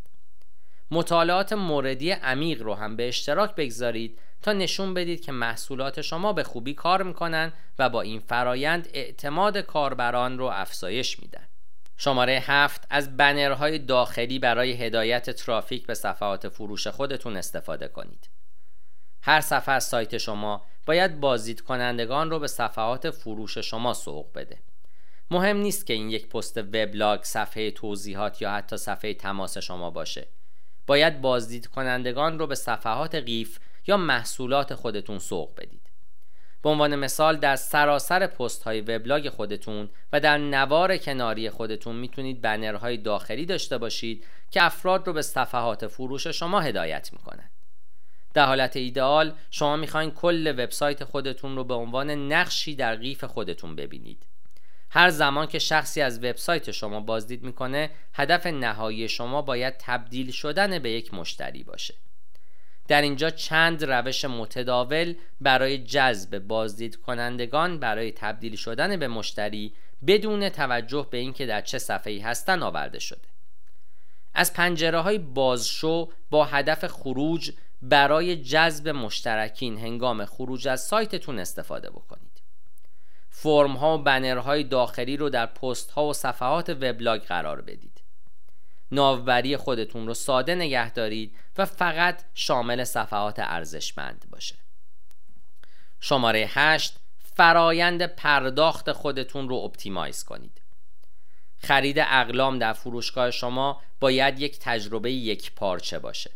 مطالعات 0.91 1.53
موردی 1.53 2.11
عمیق 2.11 2.63
رو 2.63 2.75
هم 2.75 2.97
به 2.97 3.09
اشتراک 3.09 3.55
بگذارید 3.55 4.19
تا 4.43 4.53
نشون 4.53 4.95
بدید 4.95 5.21
که 5.21 5.33
محصولات 5.33 6.01
شما 6.01 6.33
به 6.33 6.43
خوبی 6.43 6.75
کار 6.75 7.03
می‌کنن 7.03 7.53
و 7.79 7.89
با 7.89 8.01
این 8.01 8.21
فرایند 8.21 8.89
اعتماد 8.93 9.59
کاربران 9.59 10.39
رو 10.39 10.45
افزایش 10.45 11.19
میدن. 11.19 11.49
شماره 11.97 12.43
هفت 12.47 12.87
از 12.91 13.17
بنرهای 13.17 13.79
داخلی 13.79 14.39
برای 14.39 14.73
هدایت 14.73 15.31
ترافیک 15.31 15.87
به 15.87 15.95
صفحات 15.95 16.49
فروش 16.49 16.87
خودتون 16.87 17.37
استفاده 17.37 17.89
کنید. 17.89 18.29
هر 19.23 19.41
صفحه 19.41 19.75
از 19.75 19.85
سایت 19.85 20.19
شما 20.19 20.63
باید 20.87 21.21
بازدید 21.21 21.61
کنندگان 21.61 22.31
رو 22.31 22.39
به 22.39 22.47
صفحات 22.47 23.11
فروش 23.11 23.59
شما 23.59 23.95
سوق 23.95 24.27
بده. 24.35 24.59
مهم 25.31 25.57
نیست 25.57 25.87
که 25.87 25.93
این 25.93 26.11
یک 26.11 26.29
پست 26.29 26.59
وبلاگ، 26.59 27.23
صفحه 27.23 27.71
توضیحات 27.71 28.43
یا 28.43 28.51
حتی 28.51 28.77
صفحه 28.77 29.15
تماس 29.15 29.59
شما 29.59 29.91
باشه. 29.91 30.29
باید 30.87 31.21
بازدید 31.21 31.67
کنندگان 31.67 32.39
رو 32.39 32.47
به 32.47 32.55
صفحات 32.55 33.15
قیف 33.15 33.59
یا 33.87 33.97
محصولات 33.97 34.75
خودتون 34.75 35.19
سوق 35.19 35.55
بدید 35.57 35.91
به 36.63 36.69
عنوان 36.69 36.97
مثال 36.97 37.37
در 37.37 37.57
سراسر 37.57 38.27
پست 38.27 38.63
های 38.63 38.81
وبلاگ 38.81 39.29
خودتون 39.29 39.89
و 40.13 40.21
در 40.21 40.39
نوار 40.39 40.97
کناری 40.97 41.51
خودتون 41.51 41.97
می‌تونید 41.97 42.41
بنرهای 42.41 42.97
داخلی 42.97 43.47
داشته 43.47 43.79
باشید 43.79 44.27
که 44.51 44.65
افراد 44.65 45.07
رو 45.07 45.13
به 45.13 45.23
صفحات 45.23 45.87
فروش 45.87 46.27
شما 46.27 46.61
هدایت 46.61 47.13
می‌کنند 47.13 47.51
در 48.39 48.47
حالت 48.47 48.77
ایدئال 48.77 49.33
شما 49.51 49.77
می‌خواین 49.77 50.11
کل 50.11 50.55
وبسایت 50.59 51.05
خودتون 51.05 51.57
رو 51.57 51.65
به 51.65 51.75
عنوان 51.75 52.11
نقشی 52.33 52.75
در 52.75 52.97
قیف 52.97 53.25
خودتون 53.25 53.77
ببینید. 53.77 54.27
هر 54.91 55.11
زمان 55.11 55.47
که 55.47 55.59
شخصی 55.59 56.01
از 56.01 56.19
وبسایت 56.19 56.71
شما 56.71 57.01
بازدید 57.01 57.43
می‌کنه 57.43 57.91
هدف 58.15 58.47
نهایی 58.47 59.09
شما 59.09 59.43
باید 59.43 59.75
تبدیل 59.79 60.31
شدن 60.31 60.79
به 60.79 60.91
یک 60.91 61.15
مشتری 61.15 61.63
باشه. 61.63 61.95
در 62.89 63.03
اینجا 63.03 63.31
چند 63.31 63.85
روش 63.85 64.25
متداول 64.25 65.15
برای 65.41 65.79
جذب 65.79 66.39
بازدید 66.39 66.97
کنندگان 66.97 67.79
برای 67.79 68.13
تبدیل 68.13 68.57
شدن 68.57 68.97
به 68.97 69.09
مشتری 69.09 69.73
بدون 70.07 70.49
توجه 70.49 71.07
به 71.11 71.19
اینکه 71.19 71.47
در 71.47 71.61
چه 71.61 71.79
صفحه‌ای 71.79 72.19
هستن 72.19 72.63
آورده 72.63 72.99
شده. 72.99 73.29
از 74.35 74.53
پنجره 74.53 75.01
های 75.01 75.19
بازشو 75.19 76.13
با 76.31 76.45
هدف 76.45 76.87
خروج 76.87 77.53
برای 77.83 78.37
جذب 78.37 78.89
مشترکین 78.89 79.79
هنگام 79.79 80.25
خروج 80.25 80.69
از 80.69 80.81
سایتتون 80.81 81.39
استفاده 81.39 81.91
بکنید. 81.91 82.43
فرم 83.31 83.77
ها 83.77 83.99
و 83.99 84.03
بنرهای 84.03 84.65
داخلی 84.65 85.17
رو 85.17 85.31
در 85.31 85.47
پست 85.47 85.91
ها 85.91 86.07
و 86.07 86.13
صفحات 86.13 86.71
وبلاگ 86.71 87.23
قرار 87.23 87.61
بدید. 87.61 88.03
ناوبری 88.93 89.57
خودتون 89.57 90.07
رو 90.07 90.15
ساده 90.15 90.55
نگه 90.55 90.93
دارید 90.93 91.37
و 91.59 91.65
فقط 91.65 92.25
شامل 92.35 92.85
صفحات 92.85 93.39
ارزشمند 93.39 94.25
باشه. 94.31 94.55
شماره 96.01 96.47
8 96.49 96.97
فرایند 97.19 98.03
پرداخت 98.03 98.93
خودتون 98.93 99.49
رو 99.49 99.57
optimize 99.57 100.25
کنید. 100.25 100.61
خرید 101.59 101.99
اقلام 101.99 102.59
در 102.59 102.73
فروشگاه 102.73 103.31
شما 103.31 103.83
باید 104.01 104.41
یک 104.41 104.59
تجربه 104.59 105.13
یک 105.13 105.53
پارچه 105.55 105.99
باشه. 105.99 106.31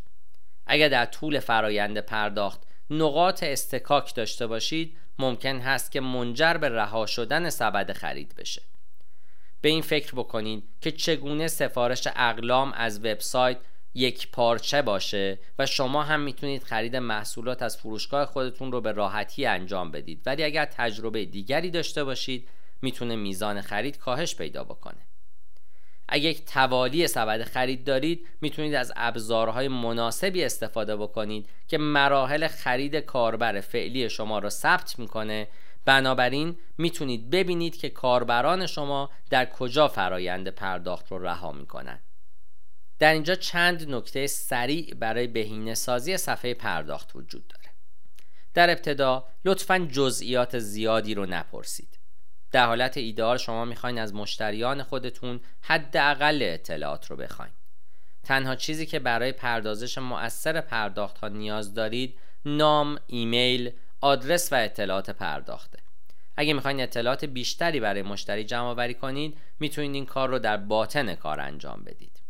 اگر 0.67 0.89
در 0.89 1.05
طول 1.05 1.41
فرایند 1.41 1.99
پرداخت 1.99 2.61
نقاط 2.91 3.43
استکاک 3.43 4.15
داشته 4.15 4.47
باشید 4.47 4.97
ممکن 5.19 5.59
هست 5.61 5.93
که 5.93 6.01
منجر 6.01 6.55
به 6.55 6.69
رها 6.69 7.07
شدن 7.07 7.51
سبد 7.51 7.93
خرید 7.93 8.35
بشه. 8.39 8.63
به 9.61 9.69
این 9.69 9.83
فکر 9.83 10.13
بکنید 10.13 10.65
که 10.81 10.93
چگونه 10.93 11.49
سفارش 11.49 12.09
اقلام 12.17 12.73
از 12.73 12.99
وبسایت 12.99 13.59
یک 13.95 14.31
پارچه 14.31 14.83
باشه 14.83 15.39
و 15.59 15.67
شما 15.67 16.03
هم 16.03 16.21
می‌تونید 16.21 16.63
خرید 16.63 16.97
محصولات 16.97 17.63
از 17.63 17.77
فروشگاه 17.77 18.27
خودتون 18.27 18.73
رو 18.73 18.81
به 18.81 18.93
راحتی 18.93 19.47
انجام 19.47 19.91
بدید. 19.91 20.23
ولی 20.27 20.45
اگر 20.45 20.65
تجربه 20.65 21.25
دیگری 21.25 21.71
داشته 21.71 22.05
باشید 22.05 22.49
می‌تونه 22.83 23.17
میزان 23.17 23.61
خرید 23.61 23.99
کاهش 23.99 24.37
پیدا 24.37 24.65
بکنه. 24.65 25.07
اگه 26.09 26.29
یک 26.29 26.45
توالی 26.45 27.09
سبد 27.09 27.45
خرید 27.45 27.85
دارید 27.85 28.29
می‌تونید 28.41 28.75
از 28.75 28.93
ابزارهای 28.97 29.69
مناسبی 29.69 30.45
استفاده 30.45 30.97
بکنید 30.97 31.49
که 31.69 31.79
مراحل 31.79 32.49
خرید 32.49 32.97
کاربر 32.97 33.61
فعلی 33.61 34.11
شما 34.11 34.39
را 34.39 34.51
ثبت 34.51 34.99
می‌کنه. 34.99 35.49
بنابراین 35.85 36.57
می‌تونید 36.79 37.31
ببینید 37.31 37.77
که 37.77 37.91
کاربران 37.91 38.67
شما 38.67 39.11
در 39.31 39.45
کجا 39.45 39.89
فرایند 39.89 40.49
پرداخت 40.49 41.13
رو 41.13 41.19
رها 41.19 41.53
می‌کنن. 41.53 42.01
در 42.99 43.13
اینجا 43.13 43.35
چند 43.35 43.91
نکته 43.91 44.27
سریع 44.27 44.95
برای 44.95 45.27
بهینه 45.27 45.75
سازی 45.75 46.17
صفحه 46.17 46.55
پرداخت 46.55 47.17
وجود 47.17 47.49
داره. 47.49 47.75
در 48.55 48.71
ابتدا 48.71 49.25
لطفا 49.45 49.79
جزئیات 49.79 50.59
زیادی 50.59 51.15
رو 51.15 51.27
نپرسید. 51.27 51.99
در 52.53 52.67
حالت 52.67 52.97
ایدئال 52.97 53.37
شما 53.37 53.65
می‌خواین 53.65 53.99
از 53.99 54.15
مشتریان 54.15 54.83
خودتون 54.83 55.41
حداقل 55.61 56.39
اطلاعات 56.43 57.11
رو 57.11 57.17
بخواین. 57.17 57.53
تنها 58.25 58.55
چیزی 58.55 58.87
که 58.87 58.99
برای 58.99 59.33
پردازش 59.33 59.99
مؤثر 59.99 60.61
پرداخت 60.61 61.19
ها 61.19 61.29
نیاز 61.29 61.75
دارید 61.75 62.19
نام، 62.45 62.99
ایمیل، 63.07 63.71
آدرس 64.01 64.53
و 64.53 64.57
اطلاعات 64.57 65.11
پرداخته. 65.11 65.79
اگه 66.37 66.53
می‌خواین 66.53 66.81
اطلاعات 66.81 67.25
بیشتری 67.25 67.81
برای 67.81 68.03
مشتری 68.03 68.45
جمع 68.45 68.67
آوری 68.67 68.95
کنید 68.95 69.39
می‌تونید 69.61 69.95
این 69.95 70.07
کار 70.07 70.29
رو 70.29 70.39
در 70.39 70.57
باطن 70.57 71.15
کار 71.15 71.41
انجام 71.41 71.83
بدید. 71.87 72.21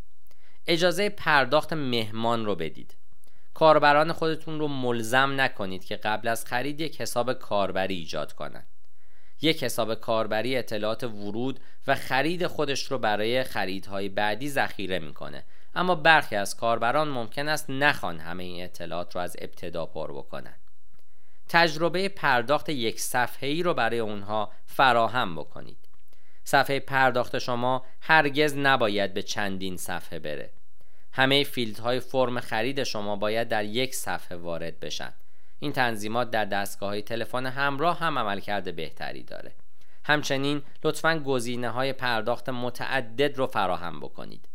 اجازه 0.66 1.08
پرداخت 1.08 1.72
مهمان 1.72 2.44
رو 2.44 2.54
بدید. 2.54 2.94
کاربران 3.54 4.12
خودتون 4.12 4.58
رو 4.58 4.68
ملزم 4.68 5.40
نکنید 5.40 5.84
که 5.84 5.96
قبل 5.96 6.28
از 6.28 6.44
خرید 6.44 6.80
یک 6.80 7.00
حساب 7.00 7.32
کاربری 7.32 7.94
ایجاد 7.94 8.32
کنند 8.32 8.66
یک 9.42 9.64
حساب 9.64 9.94
کاربری 9.94 10.56
اطلاعات 10.56 11.04
ورود 11.04 11.60
و 11.86 11.94
خرید 11.94 12.46
خودش 12.46 12.84
رو 12.84 12.98
برای 12.98 13.44
خریدهای 13.44 14.08
بعدی 14.08 14.48
ذخیره 14.48 14.98
می‌کنه. 14.98 15.44
اما 15.74 15.94
برخی 15.94 16.36
از 16.36 16.56
کاربران 16.56 17.08
ممکن 17.08 17.48
است 17.48 17.70
نخوان 17.70 18.18
همه 18.20 18.44
این 18.44 18.64
اطلاعات 18.64 19.14
رو 19.14 19.20
از 19.20 19.36
ابتدا 19.38 19.86
پر 19.86 20.12
بکنن. 20.12 20.54
تجربه 21.48 22.08
پرداخت 22.08 22.68
یک 22.68 23.00
صفحه 23.00 23.48
ای 23.48 23.62
رو 23.62 23.74
برای 23.74 23.98
اونها 23.98 24.52
فراهم 24.66 25.36
بکنید. 25.36 25.78
صفحه 26.44 26.80
پرداخت 26.80 27.38
شما 27.38 27.84
هرگز 28.00 28.56
نباید 28.56 29.14
به 29.14 29.22
چندین 29.22 29.76
صفحه 29.76 30.18
بره. 30.18 30.50
همه 31.12 31.44
فیلدهای 31.44 32.00
فرم 32.00 32.40
خرید 32.40 32.82
شما 32.82 33.16
باید 33.16 33.48
در 33.48 33.64
یک 33.64 33.94
صفحه 33.94 34.36
وارد 34.36 34.80
بشن. 34.80 35.12
این 35.62 35.72
تنظیمات 35.72 36.30
در 36.30 36.44
دستگاه 36.44 36.88
های 36.88 37.02
تلفن 37.02 37.46
همراه 37.46 37.98
هم 37.98 38.18
عملکرد 38.18 38.76
بهتری 38.76 39.22
داره. 39.22 39.52
همچنین 40.04 40.62
لطفا 40.84 41.18
گزینه 41.18 41.70
های 41.70 41.92
پرداخت 41.92 42.48
متعدد 42.48 43.38
رو 43.38 43.46
فراهم 43.46 44.00
بکنید. 44.00 44.48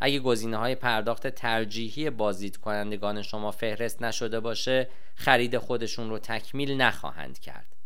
اگه 0.00 0.18
گزینه 0.18 0.56
های 0.56 0.74
پرداخت 0.74 1.26
ترجیحی 1.26 2.10
بازدید 2.10 2.56
کنندگان 2.56 3.22
شما 3.22 3.50
فهرست 3.50 4.02
نشده 4.02 4.40
باشه 4.40 4.88
خرید 5.14 5.58
خودشون 5.58 6.10
رو 6.10 6.18
تکمیل 6.18 6.82
نخواهند 6.82 7.38
کرد. 7.38 7.76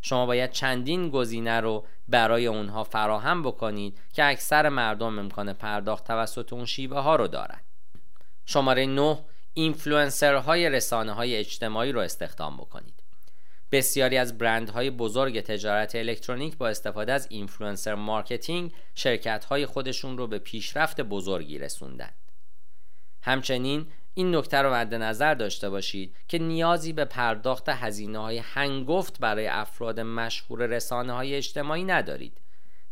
شما 0.00 0.26
باید 0.26 0.50
چندین 0.50 1.10
گزینه 1.10 1.60
رو 1.60 1.86
برای 2.08 2.46
اونها 2.46 2.84
فراهم 2.84 3.42
بکنید 3.42 4.00
که 4.12 4.24
اکثر 4.24 4.68
مردم 4.68 5.18
امکان 5.18 5.52
پرداخت 5.52 6.06
توسط 6.06 6.52
اون 6.52 6.64
شیوه 6.64 7.00
ها 7.00 7.16
رو 7.16 7.28
دارند 7.28 7.64
شماره 8.46 8.86
9 8.86 9.18
اینفلوئنسرهای 9.54 10.70
رسانه 10.70 11.12
های 11.12 11.36
اجتماعی 11.36 11.92
رو 11.92 12.00
استخدام 12.00 12.56
بکنید. 12.56 13.02
بسیاری 13.72 14.16
از 14.16 14.38
برندهای 14.38 14.90
بزرگ 14.90 15.40
تجارت 15.40 15.94
الکترونیک 15.94 16.56
با 16.56 16.68
استفاده 16.68 17.12
از 17.12 17.26
influencer 17.30 17.94
marketing 17.94 18.72
شرکت 18.94 19.44
های 19.44 19.66
خودشون 19.66 20.18
رو 20.18 20.26
به 20.26 20.38
پیشرفت 20.38 21.00
بزرگی 21.00 21.58
رسوندن. 21.58 22.10
همچنین 23.22 23.86
این 24.14 24.36
نکته 24.36 24.56
رو 24.56 24.74
مد 24.74 24.94
نظر 24.94 25.34
داشته 25.34 25.70
باشید 25.70 26.16
که 26.28 26.38
نیازی 26.38 26.92
به 26.92 27.04
پرداخت 27.04 27.68
هزینه 27.68 28.18
های 28.18 28.38
هنگفت 28.38 29.18
برای 29.18 29.46
افراد 29.46 30.00
مشهور 30.00 30.66
رسانه 30.66 31.12
های 31.12 31.34
اجتماعی 31.34 31.84
ندارید. 31.84 32.40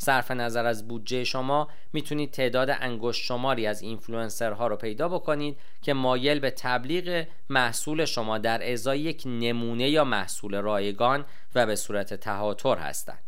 صرف 0.02 0.30
نظر 0.30 0.66
از 0.66 0.88
بودجه 0.88 1.24
شما 1.24 1.68
می‌تونید 1.92 2.30
تعداد 2.30 2.70
انگشت 2.70 3.24
شماری 3.24 3.66
از 3.66 3.82
اینفلوئنسرها 3.82 4.66
رو 4.66 4.76
پیدا 4.76 5.08
بکنید 5.08 5.58
که 5.82 5.92
مایل 5.92 6.38
به 6.40 6.50
تبلیغ 6.50 7.26
محصول 7.48 8.04
شما 8.04 8.38
در 8.38 8.72
ازای 8.72 9.00
یک 9.00 9.22
نمونه 9.26 9.88
یا 9.90 10.04
محصول 10.04 10.54
رایگان 10.60 11.24
و 11.54 11.66
به 11.66 11.76
صورت 11.76 12.14
تهاتر 12.14 12.76
هستند. 12.76 13.18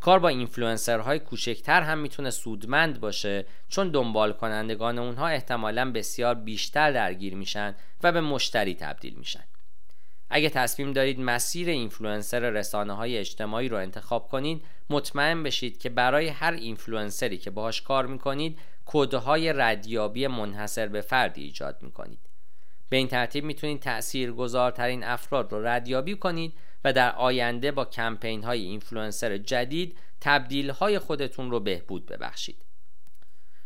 کار 0.00 0.18
با 0.18 0.28
اینفلوئنسرهای 0.28 1.18
کوچکتر 1.18 1.82
هم 1.82 1.98
می‌تونه 1.98 2.30
سودمند 2.30 3.00
باشه 3.00 3.46
چون 3.68 3.88
دنبال 3.88 4.32
کنندگان 4.32 4.98
اونها 4.98 5.28
احتمالا 5.28 5.92
بسیار 5.92 6.34
بیشتر 6.34 6.92
درگیر 6.92 7.34
میشن 7.34 7.74
و 8.02 8.12
به 8.12 8.20
مشتری 8.20 8.74
تبدیل 8.74 9.14
میشن. 9.14 9.44
اگه 10.30 10.48
تصمیم 10.48 10.92
دارید 10.92 11.20
مسیر 11.20 11.68
اینفلوئنسر 11.68 12.50
رسانه 12.50 12.92
های 12.92 13.18
اجتماعی 13.18 13.68
رو 13.68 13.76
انتخاب 13.76 14.28
کنید 14.28 14.62
مطمئن 14.90 15.42
بشید 15.42 15.78
که 15.78 15.88
برای 15.88 16.28
هر 16.28 16.52
اینفلوئنسری 16.52 17.38
که 17.38 17.50
باهاش 17.50 17.82
کار 17.82 18.06
می‌کنید 18.06 18.58
کدهای 18.86 19.52
ردیابی 19.52 20.26
منحصر 20.26 20.88
به 20.88 21.00
فردی 21.00 21.42
ایجاد 21.42 21.82
می‌کنید. 21.82 22.18
به 22.88 22.96
این 22.96 23.08
ترتیب 23.08 23.44
می‌تونید 23.44 23.80
تأثیر 23.80 24.32
گذارترین 24.32 25.04
افراد 25.04 25.52
رو 25.52 25.66
ردیابی 25.66 26.14
کنید 26.14 26.52
و 26.84 26.92
در 26.92 27.12
آینده 27.12 27.72
با 27.72 27.84
کمپین 27.84 28.42
های 28.42 28.60
اینفلوئنسر 28.60 29.38
جدید 29.38 29.96
تبدیل 30.20 30.70
های 30.70 30.98
خودتون 30.98 31.50
رو 31.50 31.60
بهبود 31.60 32.06
ببخشید. 32.06 32.56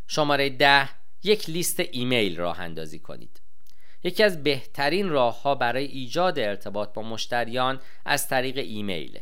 شماره 0.07 0.49
ده 0.49 0.89
یک 1.23 1.49
لیست 1.49 1.79
ایمیل 1.91 2.37
راه 2.37 2.59
اندازی 2.59 2.99
کنید. 2.99 3.44
یکی 4.05 4.23
از 4.23 4.43
بهترین 4.43 5.09
راه 5.09 5.41
ها 5.41 5.55
برای 5.55 5.85
ایجاد 5.85 6.39
ارتباط 6.39 6.93
با 6.93 7.01
مشتریان 7.01 7.79
از 8.05 8.27
طریق 8.27 8.57
ایمیله 8.57 9.21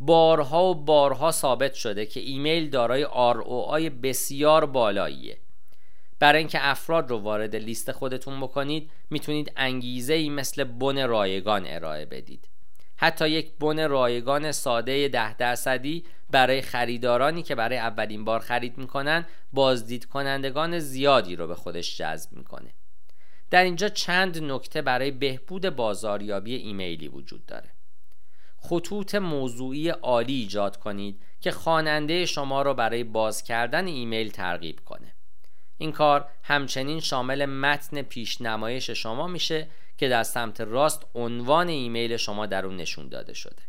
بارها 0.00 0.64
و 0.64 0.74
بارها 0.74 1.30
ثابت 1.30 1.74
شده 1.74 2.06
که 2.06 2.20
ایمیل 2.20 2.70
دارای 2.70 3.04
ROI 3.04 3.90
بسیار 4.02 4.66
بالاییه. 4.66 5.38
برای 6.18 6.38
اینکه 6.38 6.58
افراد 6.62 7.10
رو 7.10 7.18
وارد 7.18 7.56
لیست 7.56 7.92
خودتون 7.92 8.40
بکنید 8.40 8.90
می‌تونید 9.10 9.52
انگیزه 9.56 10.14
ای 10.14 10.30
مثل 10.30 10.64
بن 10.64 11.06
رایگان 11.06 11.66
ارائه 11.66 12.06
بدید. 12.06 12.48
حتی 12.96 13.28
یک 13.28 13.52
بن 13.60 13.88
رایگان 13.88 14.52
ساده 14.52 15.08
ده 15.08 15.36
درصدی 15.36 16.04
برای 16.30 16.62
خریدارانی 16.62 17.42
که 17.42 17.54
برای 17.54 17.78
اولین 17.78 18.24
بار 18.24 18.40
خرید 18.40 18.78
می‌کنن 18.78 19.26
بازدید 19.52 20.04
کنندگان 20.04 20.78
زیادی 20.78 21.36
رو 21.36 21.46
به 21.46 21.54
خودش 21.54 21.98
جذب 21.98 22.32
می‌کنه. 22.32 22.75
در 23.50 23.64
اینجا 23.64 23.88
چند 23.88 24.42
نکته 24.42 24.82
برای 24.82 25.10
بهبود 25.10 25.70
بازاریابی 25.70 26.54
ایمیلی 26.54 27.08
وجود 27.08 27.46
داره. 27.46 27.70
خطوط 28.56 29.14
موضوعی 29.14 29.88
عالی 29.88 30.34
ایجاد 30.34 30.76
کنید 30.76 31.22
که 31.40 31.50
خواننده 31.50 32.26
شما 32.26 32.62
را 32.62 32.74
برای 32.74 33.04
باز 33.04 33.42
کردن 33.42 33.86
ایمیل 33.86 34.30
ترغیب 34.30 34.80
کنه. 34.84 35.14
این 35.78 35.92
کار 35.92 36.28
همچنین 36.42 37.00
شامل 37.00 37.46
متن 37.46 38.02
پیشنمایش 38.02 38.90
شما 38.90 39.26
میشه 39.26 39.68
که 39.98 40.08
در 40.08 40.22
سمت 40.22 40.60
راست 40.60 41.06
عنوان 41.14 41.68
ایمیل 41.68 42.16
شما 42.16 42.46
در 42.46 42.66
اون 42.66 42.76
نشون 42.76 43.08
داده 43.08 43.34
شده. 43.34 43.62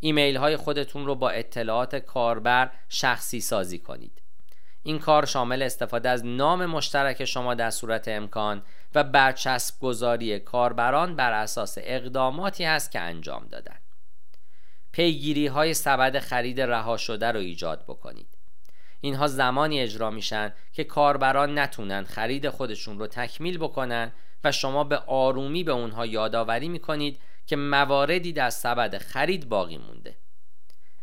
ایمیل 0.00 0.36
های 0.36 0.56
خودتون 0.56 1.06
رو 1.06 1.14
با 1.14 1.30
اطلاعات 1.30 1.96
کاربر 1.96 2.70
شخصی 2.88 3.40
سازی 3.40 3.78
کنید. 3.78 4.22
این 4.86 4.98
کار 4.98 5.26
شامل 5.26 5.62
استفاده 5.62 6.08
از 6.08 6.26
نام 6.26 6.66
مشترک 6.66 7.24
شما 7.24 7.54
در 7.54 7.70
صورت 7.70 8.08
امکان 8.08 8.62
و 8.94 9.04
برچسب 9.04 9.80
گذاری 9.80 10.38
کاربران 10.38 11.16
بر 11.16 11.32
اساس 11.32 11.78
اقداماتی 11.80 12.64
هست 12.64 12.90
که 12.90 13.00
انجام 13.00 13.46
دادن. 13.50 13.76
پیگیری 14.92 15.46
های 15.46 15.74
سبد 15.74 16.18
خرید 16.18 16.60
رها 16.60 16.96
شده 16.96 17.32
رو 17.32 17.40
ایجاد 17.40 17.84
بکنید. 17.84 18.38
اینها 19.00 19.26
زمانی 19.26 19.80
اجرا 19.80 20.10
میشن 20.10 20.52
که 20.72 20.84
کاربران 20.84 21.58
نتونن 21.58 22.04
خرید 22.04 22.48
خودشون 22.48 22.98
رو 22.98 23.06
تکمیل 23.06 23.58
بکنن 23.58 24.12
و 24.44 24.52
شما 24.52 24.84
به 24.84 24.96
آرومی 24.96 25.64
به 25.64 25.72
اونها 25.72 26.06
یادآوری 26.06 26.68
می‌کنید 26.68 27.20
که 27.46 27.56
مواردی 27.56 28.32
در 28.32 28.50
سبد 28.50 28.98
خرید 28.98 29.48
باقی 29.48 29.78
مونده. 29.78 30.16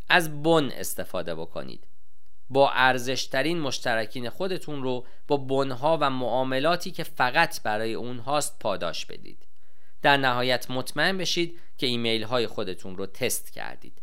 از 0.09 0.43
بن 0.43 0.71
استفاده 0.71 1.35
بکنید. 1.35 1.87
با 2.49 2.71
ارزشترین 2.71 3.59
مشترکین 3.59 4.29
خودتون 4.29 4.83
رو 4.83 5.05
با 5.27 5.37
بنها 5.37 5.97
و 6.01 6.09
معاملاتی 6.09 6.91
که 6.91 7.03
فقط 7.03 7.61
برای 7.63 7.93
اونهاست 7.93 8.59
پاداش 8.59 9.05
بدید. 9.05 9.47
در 10.01 10.17
نهایت 10.17 10.71
مطمئن 10.71 11.17
بشید 11.17 11.59
که 11.77 11.87
ایمیل 11.87 12.23
های 12.23 12.47
خودتون 12.47 12.97
رو 12.97 13.05
تست 13.05 13.53
کردید. 13.53 14.01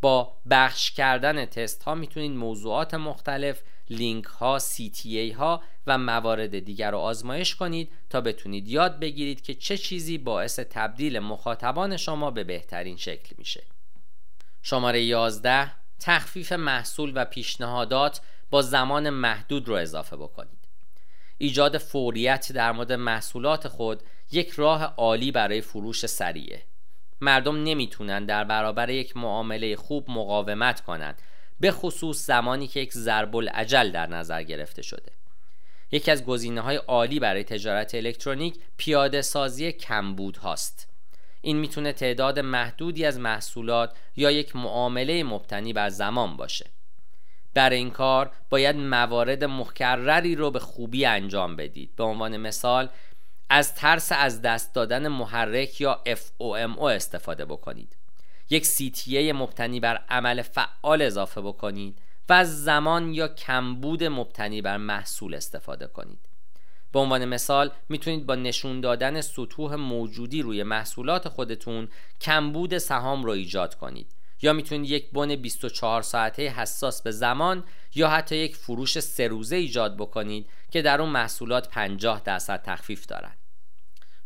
با 0.00 0.36
بخش 0.50 0.90
کردن 0.90 1.46
تست 1.46 1.82
ها 1.82 1.94
می‌تونید 1.94 2.32
موضوعات 2.32 2.94
مختلف 2.94 3.62
لینک 3.90 4.24
ها 4.24 4.58
CTA 4.58 5.34
ها 5.36 5.62
و 5.86 5.98
موارد 5.98 6.58
دیگر 6.58 6.90
رو 6.90 6.98
آزمایش 6.98 7.56
کنید 7.56 7.92
تا 8.10 8.20
بتونید 8.20 8.68
یاد 8.68 8.98
بگیرید 8.98 9.42
که 9.42 9.54
چه 9.54 9.76
چیزی 9.76 10.18
باعث 10.18 10.58
تبدیل 10.58 11.18
مخاطبان 11.18 11.96
شما 11.96 12.30
به 12.30 12.44
بهترین 12.44 12.96
شکل 12.96 13.34
میشه. 13.38 13.64
شماره 14.62 15.02
11 15.02 15.81
تخفیف 16.02 16.52
محصول 16.52 17.12
و 17.14 17.24
پیشنهادات 17.24 18.20
با 18.50 18.62
زمان 18.62 19.10
محدود 19.10 19.68
رو 19.68 19.74
اضافه 19.74 20.16
بکنید. 20.16 20.58
ایجاد 21.38 21.78
فوریت 21.78 22.52
در 22.52 22.72
مورد 22.72 22.92
محصولات 22.92 23.68
خود 23.68 24.02
یک 24.32 24.50
راه 24.50 24.94
عالی 24.96 25.32
برای 25.32 25.60
فروش 25.60 26.06
سریعه. 26.06 26.62
مردم 27.20 27.62
نمی‌تونن 27.62 28.26
در 28.26 28.44
برابر 28.44 28.90
یک 28.90 29.16
معامله 29.16 29.76
خوب 29.76 30.10
مقاومت 30.10 30.80
کنند 30.80 31.22
به 31.60 31.70
خصوص 31.70 32.26
زمانی 32.26 32.66
که 32.66 32.80
یک 32.80 32.92
ضرب 32.92 33.36
العجل 33.36 33.90
در 33.90 34.06
نظر 34.06 34.42
گرفته 34.42 34.82
شده. 34.82 35.12
یکی 35.92 36.10
از 36.10 36.24
گزینه 36.24 36.60
های 36.60 36.76
عالی 36.76 37.20
برای 37.20 37.44
تجارت 37.44 37.94
الکترونیک 37.94 38.58
پیاده 38.76 39.22
سازی 39.22 39.72
کمبود 39.72 40.36
هاست. 40.36 40.91
این 41.42 41.56
می‌تونه 41.56 41.92
تعداد 41.92 42.38
محدودی 42.38 43.04
از 43.04 43.18
محصولات 43.18 43.96
یا 44.16 44.30
یک 44.30 44.56
معامله 44.56 45.24
مبتنی 45.24 45.72
بر 45.72 45.88
زمان 45.88 46.36
باشه. 46.36 46.70
برای 47.54 47.76
این 47.76 47.90
کار 47.90 48.30
باید 48.50 48.76
موارد 48.76 49.44
مکرری 49.44 50.34
رو 50.34 50.50
به 50.50 50.58
خوبی 50.58 51.04
انجام 51.04 51.56
بدید. 51.56 51.96
به 51.96 52.04
عنوان 52.04 52.36
مثال 52.36 52.88
از 53.50 53.74
ترس 53.74 54.12
از 54.12 54.42
دست 54.42 54.74
دادن 54.74 55.08
محرک 55.08 55.80
یا 55.80 56.00
FOMO 56.06 56.82
استفاده 56.82 57.44
بکنید. 57.44 57.96
یک 58.50 58.66
CTA 58.66 59.34
مبتنی 59.34 59.80
بر 59.80 60.04
عمل 60.08 60.42
فعال 60.42 61.02
اضافه 61.02 61.40
بکنید 61.40 61.98
و 62.28 62.32
از 62.32 62.64
زمان 62.64 63.14
یا 63.14 63.28
کمبود 63.28 64.04
مبتنی 64.04 64.62
بر 64.62 64.76
محصول 64.76 65.34
استفاده 65.34 65.86
کنید. 65.86 66.31
به 66.92 66.98
عنوان 66.98 67.24
مثال 67.24 67.70
می‌تونید 67.88 68.26
با 68.26 68.34
نشون 68.34 68.80
دادن 68.80 69.20
سطوح 69.20 69.74
موجودی 69.74 70.42
روی 70.42 70.62
محصولات 70.62 71.28
خودتون 71.28 71.88
کمبود 72.20 72.78
سهام 72.78 73.24
رو 73.24 73.30
ایجاد 73.30 73.74
کنید 73.74 74.14
یا 74.42 74.52
می‌تونید 74.52 74.90
یک 74.90 75.10
بن 75.10 75.36
24 75.36 76.02
ساعته 76.02 76.48
حساس 76.48 77.02
به 77.02 77.10
زمان 77.10 77.64
یا 77.94 78.08
حتی 78.08 78.36
یک 78.36 78.56
فروش 78.56 79.00
سه 79.00 79.28
روزه 79.28 79.56
ایجاد 79.56 79.96
بکنید 79.96 80.48
که 80.70 80.82
در 80.82 81.00
اون 81.00 81.10
محصولات 81.10 81.68
50 81.68 82.22
درصد 82.24 82.62
تخفیف 82.62 83.06
دارند. 83.06 83.38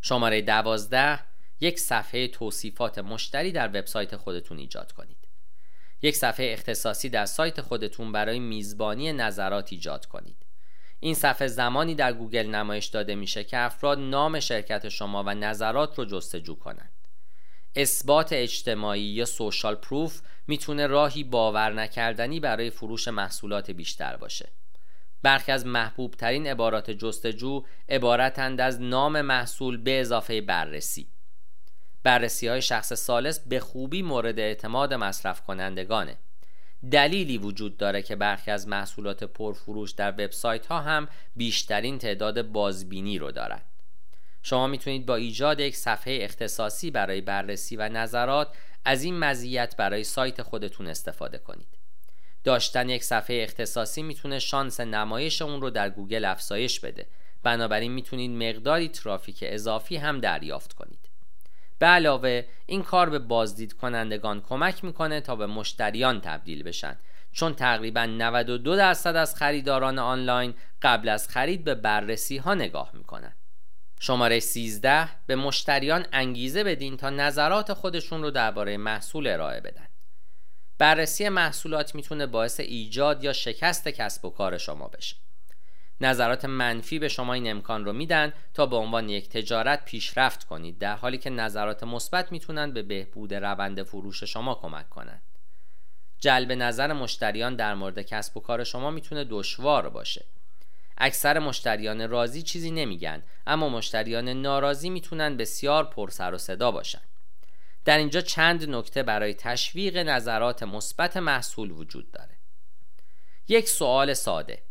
شماره 0.01 0.43
12 0.43 1.21
یک 1.61 1.79
صفحه 1.79 2.29
توصیفات 2.29 2.99
مشتری 2.99 3.53
در 3.53 3.69
وبسایت 3.69 4.17
خودتون 4.17 4.59
ایجاد 4.59 4.93
کنید. 4.93 5.17
یک 6.03 6.17
صفحه 6.17 6.53
اختصاصی 6.53 7.09
در 7.09 7.27
سایت 7.27 7.61
خودتون 7.61 8.13
برای 8.13 8.39
میزبانی 8.39 9.13
نظرات 9.13 9.73
ایجاد 9.73 10.07
کنید. 10.07 10.46
این 11.01 11.15
صفحه 11.15 11.49
زمانی 11.49 11.95
در 11.95 12.13
گوگل 12.13 12.47
نمایش 12.47 12.87
داده 12.87 13.15
میشه 13.15 13.45
که 13.45 13.59
افراد 13.59 13.99
نام 13.99 14.41
شرکت 14.41 14.89
شما 14.89 15.25
و 15.27 15.35
نظرات 15.35 15.99
رو 15.99 16.05
جستجو 16.05 16.55
کنند. 16.55 16.93
اثبات 17.75 18.33
اجتماعی 18.33 19.03
یا 19.03 19.25
سوشال 19.25 19.75
پروف 19.75 20.21
می‌تونه 20.47 20.87
راهی 20.87 21.25
باور 21.25 21.73
نکردنی 21.73 22.41
برای 22.41 22.71
فروش 22.71 23.09
محصولات 23.09 23.71
بیشتر 23.71 24.17
باشه. 24.17 24.49
برخی 25.23 25.53
از 25.53 25.67
محبوب 25.67 26.15
ترین 26.15 26.47
عبارات 26.47 26.91
جستجو 26.91 27.63
عبارتند 27.89 28.61
از 28.61 28.81
نام 28.81 29.21
محصول 29.21 29.77
به 29.77 30.01
اضافه 30.01 30.41
بررسی. 30.41 31.09
بررسی 32.03 32.49
های 32.49 32.63
شخص 32.63 32.93
سالس 32.93 33.41
به 33.41 33.61
خوبی 33.61 34.03
مورد 34.03 34.39
اعتماد 34.39 34.95
مصرف 34.95 35.41
کنندگانه. 35.41 36.19
دلیلی 36.93 37.39
وجود 37.39 37.77
داره 37.77 38.03
که 38.03 38.17
برخی 38.17 38.51
از 38.51 38.69
محصولات 38.69 39.25
پرفروش 39.25 39.91
در 39.91 40.11
وبسایت 40.11 40.67
ها 40.67 40.81
هم 40.81 41.09
بیشترین 41.37 41.99
تعداد 41.99 42.43
بازبینی 42.43 43.19
رو 43.19 43.33
دارند. 43.33 43.65
شما 44.43 44.67
می‌تونید 44.67 45.07
با 45.07 45.17
ایجاد 45.17 45.61
یک 45.61 45.77
صفحه 45.77 46.19
اختصاصی 46.23 46.91
برای 46.91 47.21
بررسی 47.21 47.77
و 47.77 47.89
نظرات 47.89 48.57
از 48.85 49.03
این 49.03 49.19
مزیت 49.19 49.77
برای 49.77 50.05
سایت 50.05 50.43
خودتون 50.43 50.87
استفاده 50.87 51.39
کنید. 51.39 51.69
داشتن 52.45 52.89
یک 52.89 53.05
صفحه 53.05 53.43
اختصاصی 53.43 54.03
می‌تونه 54.03 54.39
شانس 54.39 54.81
نمایش 54.81 55.43
اون 55.43 55.61
رو 55.61 55.71
در 55.71 55.91
گوگل 55.91 56.25
افزایش 56.25 56.81
بده. 56.81 57.07
بنابراین 57.43 57.93
می‌تونید 57.93 58.31
مقداری 58.31 58.89
ترافیک 58.89 59.39
اضافی 59.43 59.97
هم 59.97 60.21
دریافت 60.21 60.73
کنید. 60.73 61.06
به 61.79 61.87
علاوه 61.87 62.45
این 62.67 62.83
کار 62.83 63.11
به 63.11 63.19
بازدید 63.19 63.73
کنندگان 63.73 64.41
کمک 64.41 64.85
می‌کنه 64.85 65.21
تا 65.21 65.37
به 65.37 65.47
مشتریان 65.47 66.21
تبدیل 66.21 66.63
بشن 66.63 66.99
چون 67.33 67.55
تقریبا 67.55 68.07
92 68.07 68.77
درصد 68.77 69.17
از 69.17 69.35
خریداران 69.35 69.99
آنلاین 69.99 70.55
قبل 70.83 71.09
از 71.09 71.29
خرید 71.29 71.65
به 71.65 71.75
بررسی 71.75 72.37
ها 72.37 72.55
نگاه 72.55 72.91
می‌کنن. 72.95 73.33
شماره 74.01 74.41
13 74.41 75.09
به 75.27 75.37
مشتریان 75.37 76.07
انگیزه 76.13 76.65
بدین 76.65 76.97
تا 76.97 77.11
نظرات 77.11 77.73
خودشون 77.73 78.23
رو 78.23 78.31
درباره 78.31 78.77
محصول 78.77 79.27
ارائه 79.27 79.61
بدن. 79.61 79.87
بررسی 80.79 81.29
محصولات 81.29 81.95
می‌تونه 81.95 82.27
باعث 82.27 82.61
ایجاد 82.61 83.25
یا 83.25 83.33
شکست 83.33 83.89
کسب 83.89 84.25
و 84.25 84.31
کار 84.31 84.59
شما 84.59 84.89
بشه. 84.89 85.17
نظرات 86.01 86.45
منفی 86.45 86.99
به 86.99 87.09
شما 87.09 87.35
این 87.35 87.51
امکان 87.51 87.85
رو 87.85 87.93
میدن 87.93 88.33
تا 88.55 88.67
به 88.67 88.77
عنوان 88.77 89.09
یک 89.09 89.29
تجارت 89.29 89.85
پیشرفت 89.85 90.45
کنید 90.45 90.79
در 90.79 90.97
حالی 90.97 91.19
که 91.19 91.31
نظرات 91.31 91.83
مثبت 91.83 92.33
می‌تونن 92.33 92.73
به 92.73 92.83
بهبود 92.83 93.35
روند 93.35 93.83
فروش 93.83 94.25
شما 94.25 94.55
کمک 94.55 94.89
کنند. 94.89 95.23
جلب 96.21 96.53
نظر 96.53 96.93
مشتریان 96.93 97.57
در 97.57 97.75
مورد 97.75 98.03
کسب 98.03 98.37
و 98.37 98.41
کار 98.41 98.65
شما 98.65 98.91
می‌تونه 98.91 99.25
دشوار 99.25 99.89
باشه. 99.89 100.25
اکثر 100.99 101.39
مشتریان 101.39 102.11
راضی 102.11 102.43
چیزی 102.43 102.71
نمیگن 102.71 103.23
اما 103.47 103.69
مشتریان 103.69 104.29
ناراضی 104.29 104.91
می‌تونن 104.91 105.37
بسیار 105.37 105.85
پر 105.85 106.11
سر 106.11 106.35
و 106.35 106.39
صدا 106.39 106.71
باشن. 106.71 107.01
در 107.85 107.99
اینجا 107.99 108.21
چند 108.21 108.71
نکته 108.71 109.03
برای 109.03 109.35
تشویق 109.35 109.97
نظرات 109.97 110.63
مثبت 110.63 111.17
محصول 111.17 111.71
وجود 111.71 112.11
داره. 112.11 112.37
یک 113.49 113.69
سوال 113.69 114.15
ساده. 114.15 114.63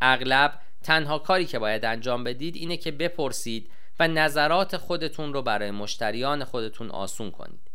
اغلب 0.00 0.60
تنها 0.82 1.18
کاری 1.18 1.46
که 1.46 1.58
باید 1.58 1.84
انجام 1.84 2.24
بدید 2.24 2.56
اینه 2.56 2.76
که 2.76 2.90
بپرسید 2.90 3.70
و 4.00 4.08
نظرات 4.08 4.76
خودتون 4.76 5.32
رو 5.32 5.42
برای 5.42 5.70
مشتریان 5.70 6.44
خودتون 6.44 6.90
آسون 6.90 7.30
کنید. 7.30 7.70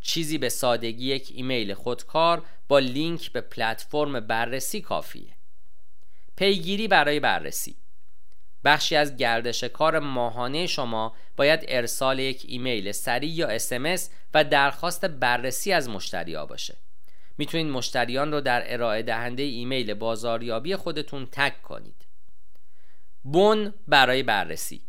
چیزی 0.00 0.38
به 0.38 0.48
سادگی 0.48 1.06
یک 1.06 1.32
ایمیل 1.34 1.74
خودکار 1.74 2.42
با 2.68 2.78
لینک 2.78 3.32
به 3.32 3.40
پلتفرم 3.40 4.20
بررسی 4.20 4.80
کافیه. 4.80 5.34
پیگیری 6.36 6.88
برای 6.88 7.20
بررسی. 7.20 7.76
بخشی 8.64 8.96
از 8.96 9.16
گردش 9.16 9.64
کار 9.64 9.98
ماهانه 9.98 10.66
شما 10.66 11.14
باید 11.36 11.64
ارسال 11.68 12.18
یک 12.18 12.44
ایمیل 12.48 12.92
سریع 12.92 13.30
یا 13.30 13.48
اسمس 13.48 14.10
و 14.34 14.44
درخواست 14.44 15.04
بررسی 15.04 15.72
از 15.72 15.88
مشتریا 15.88 16.46
باشه. 16.46 16.76
می‌تونید 17.38 17.66
مشتریان 17.66 18.32
رو 18.32 18.40
در 18.40 18.72
ارائه 18.72 19.02
دهنده 19.02 19.42
ایمیل 19.42 19.94
بازاریابی 19.94 20.76
خودتون 20.76 21.28
تک 21.32 21.62
کنید. 21.62 22.06
بون 23.22 23.74
برای 23.88 24.22
بررسی. 24.22 24.82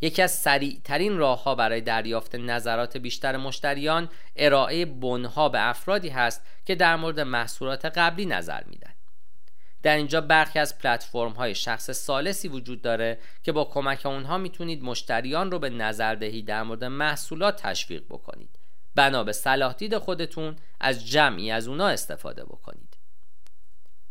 یکی 0.00 0.22
از 0.22 0.34
سریع 0.34 0.80
ترین 0.84 1.18
راه 1.18 1.42
ها 1.42 1.54
برای 1.54 1.80
دریافت 1.80 2.34
نظرات 2.34 2.96
بیشتر 2.96 3.36
مشتریان 3.36 4.08
ارائه 4.36 4.84
بنها 4.84 5.48
به 5.48 5.68
افرادی 5.68 6.08
هست 6.08 6.42
که 6.64 6.74
در 6.74 6.96
مورد 6.96 7.20
محصولات 7.20 7.84
قبلی 7.84 8.26
نظر 8.26 8.64
میدن. 8.64 8.92
در 9.82 9.96
اینجا 9.96 10.20
برخی 10.20 10.58
از 10.58 10.78
پلتفرم 10.78 11.32
های 11.32 11.54
شخص 11.54 11.90
سالسی 11.90 12.48
وجود 12.48 12.82
داره 12.82 13.18
که 13.42 13.52
با 13.52 13.64
کمک 13.64 14.06
اونها 14.06 14.38
می‌تونید 14.38 14.82
مشتریان 14.82 15.50
رو 15.50 15.58
به 15.58 15.70
نظردهی 15.70 16.42
در 16.42 16.62
مورد 16.62 16.84
محصولات 16.84 17.62
تشویق 17.62 18.04
بکنید. 18.10 18.57
بنا 18.98 19.24
به 19.24 19.32
صلاح 19.32 19.72
دید 19.72 19.98
خودتون 19.98 20.56
از 20.80 21.06
جمعی 21.06 21.50
از 21.50 21.68
اونا 21.68 21.88
استفاده 21.88 22.44
بکنید. 22.44 22.96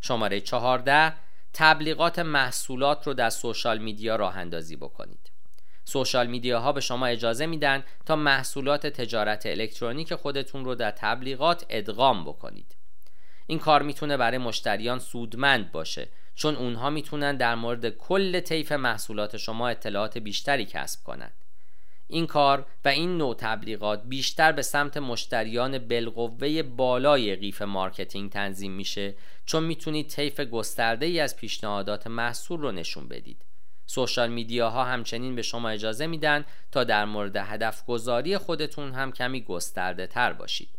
شماره 0.02 0.42
14 0.42 1.14
تبلیغات 1.54 2.20
محصولات 2.20 3.08
رو 3.08 3.14
در 3.14 3.30
سوشال 3.30 3.78
میدیا 3.78 4.16
راه 4.16 4.38
اندازی 4.38 4.76
بکنید. 4.76 5.32
سوشال 5.86 6.28
میدیاها 6.28 6.72
به 6.72 6.82
شما 6.82 7.06
اجازه 7.06 7.46
میدن 7.46 7.84
تا 8.06 8.16
محصولات 8.16 8.88
تجارت 8.88 9.46
الکترونیک 9.46 10.16
خودتون 10.16 10.66
رو 10.66 10.76
در 10.76 10.92
تبلیغات 10.92 11.66
ادغام 11.70 12.26
بکنید. 12.26 12.76
این 13.48 13.60
کار 13.60 13.82
می‌تونه 13.82 14.18
برای 14.18 14.38
مشتریان 14.38 15.00
سودمند 15.00 15.72
باشه 15.72 16.08
چون 16.36 16.56
اونها 16.56 16.90
می‌تونن 16.90 17.38
در 17.38 17.56
مورد 17.56 17.90
کل 17.90 18.40
طیف 18.40 18.72
محصولات 18.72 19.38
شما 19.38 19.70
اطلاعات 19.70 20.18
بیشتری 20.18 20.66
کسب 20.66 21.04
کنند 21.04 21.47
این 22.08 22.28
کار 22.28 22.66
و 22.86 22.88
این 22.88 23.18
نوع 23.18 23.36
تبلیغات 23.36 24.04
بیشتر 24.06 24.52
به 24.52 24.62
سمت 24.62 24.98
مشتریان 24.98 25.78
بالقوه 25.78 26.64
بالای 26.64 27.36
قیف 27.36 27.62
marketing 27.62 28.32
تنظیم 28.32 28.72
میشه 28.72 29.16
چون 29.46 29.64
می‌تونید 29.64 30.08
طیف 30.08 30.40
گسترده 30.40 31.06
ای 31.06 31.20
از 31.20 31.38
پیشنهادات 31.38 32.08
محصول 32.08 32.60
رو 32.60 32.72
نشون 32.72 33.08
بدید. 33.08 33.46
social 33.86 34.30
media 34.30 34.75
ها 34.75 34.84
همچنین 34.84 35.36
به 35.36 35.42
شما 35.42 35.70
اجازه 35.70 36.08
میدن 36.08 36.46
تا 36.72 36.84
در 36.84 37.06
مورد 37.06 37.36
هدف 37.36 37.86
گذاری 37.86 38.38
خودتون 38.38 38.92
هم 38.92 39.12
کمی 39.12 39.42
گسترده 39.42 40.08
تر 40.08 40.34
باشید. 40.34 40.77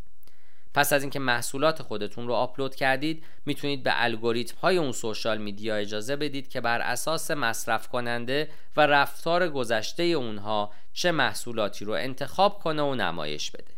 پس 0.79 0.93
از 0.93 1.03
اینکه 1.03 1.19
محصولات 1.19 1.83
خودتون 1.83 2.27
رو 2.27 2.35
آپلود 2.35 2.75
کردید 2.75 3.25
می‌تونید 3.47 3.83
به 3.83 3.91
الگوریتم 3.95 4.57
های 4.63 4.77
اون 4.77 4.93
social 4.93 5.39
media 5.39 5.77
اجازه 5.77 6.17
بدید 6.17 6.49
که 6.49 6.61
بر 6.61 6.81
اساس 6.81 7.31
مصرف 7.31 7.89
کننده 7.89 8.51
و 8.77 8.87
رفتار 8.87 9.49
گذشته 9.49 10.03
اونها 10.03 10.73
چه 10.93 11.13
محصولاتی 11.13 11.85
رو 11.85 11.93
انتخاب 11.93 12.59
کنه 12.59 12.83
و 12.83 12.95
نمایش 12.95 13.51
بده 13.51 13.75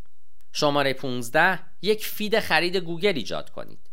شماره 0.53 0.93
15 0.93 1.59
یک 1.83 2.07
feed 2.07 2.41
خرید 2.41 2.77
گوگل 2.77 3.17
ایجاد 3.17 3.51
کنید. 3.51 3.91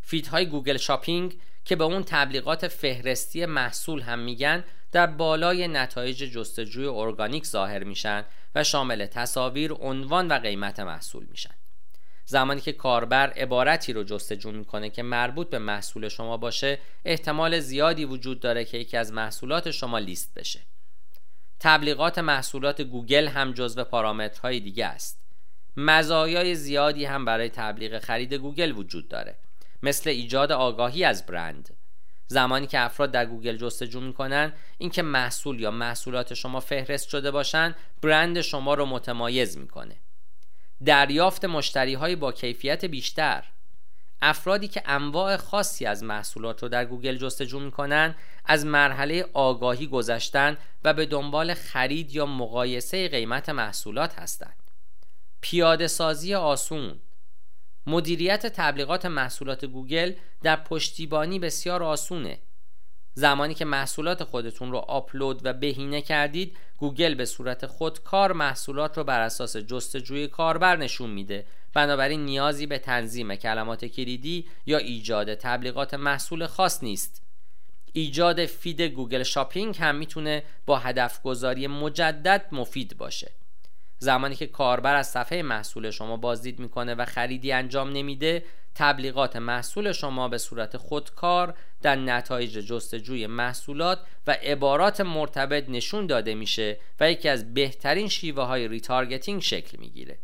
feed 0.00 0.46
های 0.46 0.54
Google 0.54 0.76
Shopping 0.76 1.38
که 1.64 1.76
به 1.76 1.84
اون 1.84 2.02
تبلیغات 2.02 2.68
فهرستی 2.68 3.46
محصول 3.46 4.00
هم 4.00 4.18
میگن 4.18 4.64
در 4.92 5.06
بالای 5.06 5.68
نتایج 5.68 6.24
جستجوی 6.24 6.86
ارگانیک 6.86 7.46
ظاهر 7.46 7.84
میشن 7.84 8.24
و 8.54 8.64
شامل 8.64 9.06
تصاویر، 9.06 9.72
عنوان 9.72 10.28
و 10.28 10.38
قیمت 10.38 10.80
محصول 10.80 11.26
میشن. 11.30 11.59
زمانی 12.30 12.60
که 12.60 12.72
کاربر 12.72 13.30
عبارتی 13.30 13.92
رو 13.92 14.04
جستجو 14.04 14.52
می‌کنه 14.52 14.90
که 14.90 15.02
مربوط 15.02 15.50
به 15.50 15.58
محصول 15.58 16.08
شما 16.08 16.36
باشه 16.36 16.78
احتمال 17.04 17.60
زیادی 17.60 18.04
وجود 18.04 18.40
داره 18.40 18.64
که 18.64 18.78
یکی 18.78 18.96
از 18.96 19.12
محصولات 19.12 19.70
شما 19.70 19.98
لیست 19.98 20.34
بشه. 20.34 20.60
تبلیغات 21.60 22.18
محصولات 22.18 22.80
گوگل 22.82 23.28
هم 23.28 23.52
جزو 23.52 23.84
پارامترهای 23.84 24.60
دیگه 24.60 24.86
است. 24.86 25.20
مزایای 25.76 26.54
زیادی 26.54 27.04
هم 27.04 27.24
برای 27.24 27.48
تبلیغ 27.48 27.98
خرید 27.98 28.34
گوگل 28.34 28.72
وجود 28.72 29.08
داره 29.08 29.36
مثل 29.82 30.10
ایجاد 30.10 30.52
آگاهی 30.52 31.04
از 31.04 31.26
برند. 31.26 31.76
زمانی 32.26 32.66
که 32.66 32.80
افراد 32.80 33.10
در 33.10 33.26
گوگل 33.26 33.56
جستجو 33.56 34.00
می‌کنن 34.00 34.52
اینکه 34.78 35.02
محصول 35.02 35.60
یا 35.60 35.70
محصولات 35.70 36.34
شما 36.34 36.60
فهرست 36.60 37.08
شده 37.08 37.30
باشن 37.30 37.74
برند 38.02 38.40
شما 38.40 38.74
رو 38.74 38.86
متمایز 38.86 39.58
می‌کنه. 39.58 39.96
دریافت 40.84 41.44
مشتری 41.44 41.94
های 41.94 42.16
با 42.16 42.32
کیفیت 42.32 42.84
بیشتر. 42.84 43.44
افرادی 44.22 44.68
که 44.68 44.82
انواع 44.86 45.36
خاصی 45.36 45.86
از 45.86 46.02
محصولات 46.02 46.62
رو 46.62 46.68
در 46.68 46.84
گوگل 46.84 47.16
جستجو 47.16 47.60
می‌کنن 47.60 48.14
از 48.44 48.66
مرحله 48.66 49.26
آگاهی 49.32 49.86
گذشتن 49.86 50.56
و 50.84 50.94
به 50.94 51.06
دنبال 51.06 51.54
خرید 51.54 52.14
یا 52.14 52.26
مقایسه 52.26 53.08
قیمت 53.08 53.48
محصولات 53.48 54.18
هستند. 54.18 54.56
پیاده 55.40 55.86
سازی 55.86 56.34
آسون. 56.34 57.00
مدیریت 57.86 58.46
تبلیغات 58.46 59.06
محصولات 59.06 59.64
گوگل 59.64 60.12
در 60.42 60.56
پشتیبانی 60.56 61.38
بسیار 61.38 61.82
آسونه. 61.82 62.38
زمانی 63.14 63.54
که 63.54 63.64
محصولات 63.64 64.24
خودتون 64.24 64.72
رو 64.72 64.78
آپلود 64.78 65.40
و 65.44 65.52
بهینه 65.52 66.02
کردید 66.02 66.56
گوگل 66.76 67.14
به 67.14 67.24
صورت 67.24 67.66
خودکار 67.66 68.32
محصولات 68.32 68.98
رو 68.98 69.04
بر 69.04 69.20
اساس 69.20 69.56
جستجوی 69.56 70.28
کاربر 70.28 70.76
نشون 70.76 71.10
میده. 71.10 71.46
بنابراین 71.74 72.24
نیازی 72.24 72.66
به 72.66 72.78
تنظیم 72.78 73.34
کلمات 73.34 73.84
کلیدی 73.84 74.48
یا 74.66 74.78
ایجاد 74.78 75.34
تبلیغات 75.34 75.94
محصول 75.94 76.46
خاص 76.46 76.82
نیست. 76.82 77.22
ایجاد 77.92 78.46
feed 78.46 78.80
Google 78.80 79.22
Shopping 79.22 79.76
هم 79.78 79.96
می‌تونه 79.96 80.42
با 80.66 80.78
هدف 80.78 81.22
گذاری 81.22 81.66
مجدد 81.66 82.46
مفید 82.52 82.96
باشه. 82.96 83.32
زمانی 84.02 84.34
که 84.34 84.46
کاربر 84.46 84.94
از 84.94 85.08
صفحه 85.08 85.42
محصول 85.42 85.90
شما 85.90 86.16
بازدید 86.16 86.58
می‌کنه 86.58 86.94
و 86.94 87.04
خریدی 87.04 87.52
انجام 87.52 87.90
نمیده 87.92 88.44
تبلیغات 88.74 89.36
محصول 89.36 89.92
شما 89.92 90.28
به 90.28 90.38
صورت 90.38 90.76
خودکار 90.76 91.54
در 91.82 91.96
نتایج 91.96 92.58
جستجوی 92.58 93.26
محصولات 93.26 94.00
و 94.26 94.30
عبارات 94.30 95.00
مرتبط 95.00 95.68
نشون 95.68 96.06
داده 96.06 96.34
میشه 96.34 96.78
و 97.00 97.10
یکی 97.10 97.28
از 97.28 97.54
بهترین 97.54 98.08
شیوه 98.08 98.42
های 98.42 98.68
retargeting 98.68 99.42
شکل 99.42 99.78
می‌گیره. 99.78 100.18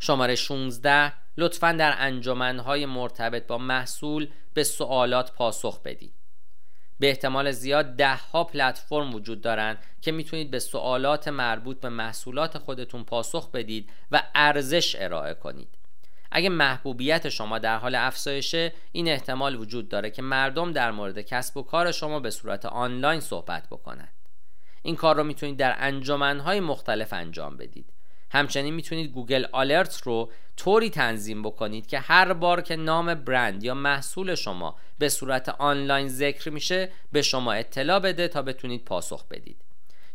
شماره 0.00 0.34
16 0.34 1.12
لطفا 1.36 1.72
در 1.72 1.94
انجمنهای 1.98 2.86
مرتبط 2.86 3.46
با 3.46 3.58
محصول 3.58 4.28
به 4.54 4.64
سوالات 4.64 5.32
پاسخ 5.32 5.82
بدید. 5.82 6.14
به 6.98 7.08
احتمال 7.08 7.50
زیاد 7.50 7.96
ده 7.96 8.14
ها 8.14 8.44
پلتفرم 8.44 9.14
وجود 9.14 9.40
دارند 9.40 9.78
که 10.00 10.12
می‌تونید 10.12 10.50
به 10.50 10.58
سوالات 10.58 11.28
مربوط 11.28 11.80
به 11.80 11.88
محصولات 11.88 12.58
خودتون 12.58 13.04
پاسخ 13.04 13.50
بدید 13.50 13.90
و 14.10 14.22
ارزش 14.34 14.96
ارائه 14.98 15.34
کنید. 15.34 15.68
اگه 16.30 16.48
محبوبیت 16.48 17.28
شما 17.28 17.58
در 17.58 17.76
حال 17.76 17.94
افزایشه 17.94 18.72
این 18.92 19.08
احتمال 19.08 19.56
وجود 19.56 19.88
داره 19.88 20.10
که 20.10 20.22
مردم 20.22 20.72
در 20.72 20.90
مورد 20.90 21.20
کسب 21.20 21.56
و 21.56 21.62
کار 21.62 21.92
شما 21.92 22.20
به 22.20 22.30
صورت 22.30 22.66
آنلاین 22.66 23.20
صحبت 23.20 23.66
بکنند. 23.66 24.12
این 24.82 24.96
کار 24.96 25.16
رو 25.16 25.24
می‌تونید 25.24 25.56
در 25.56 25.74
انجمنهای 25.78 26.60
مختلف 26.60 27.12
انجام 27.12 27.56
بدید. 27.56 27.92
همچنین 28.36 28.74
می‌تونید 28.74 29.12
گوگل 29.12 29.46
آلرت 29.52 30.02
رو 30.02 30.30
طوری 30.56 30.90
تنظیم 30.90 31.42
بکنید 31.42 31.86
که 31.86 31.98
هر 31.98 32.32
بار 32.32 32.60
که 32.60 32.76
نام 32.76 33.14
برند 33.14 33.64
یا 33.64 33.74
محصول 33.74 34.34
شما 34.34 34.76
به 34.98 35.08
صورت 35.08 35.48
آنلاین 35.48 36.08
ذکر 36.08 36.50
میشه 36.50 36.90
به 37.12 37.22
شما 37.22 37.52
اطلاع 37.52 37.98
بده 37.98 38.28
تا 38.28 38.42
بتونید 38.42 38.84
پاسخ 38.84 39.24
بدید. 39.28 39.56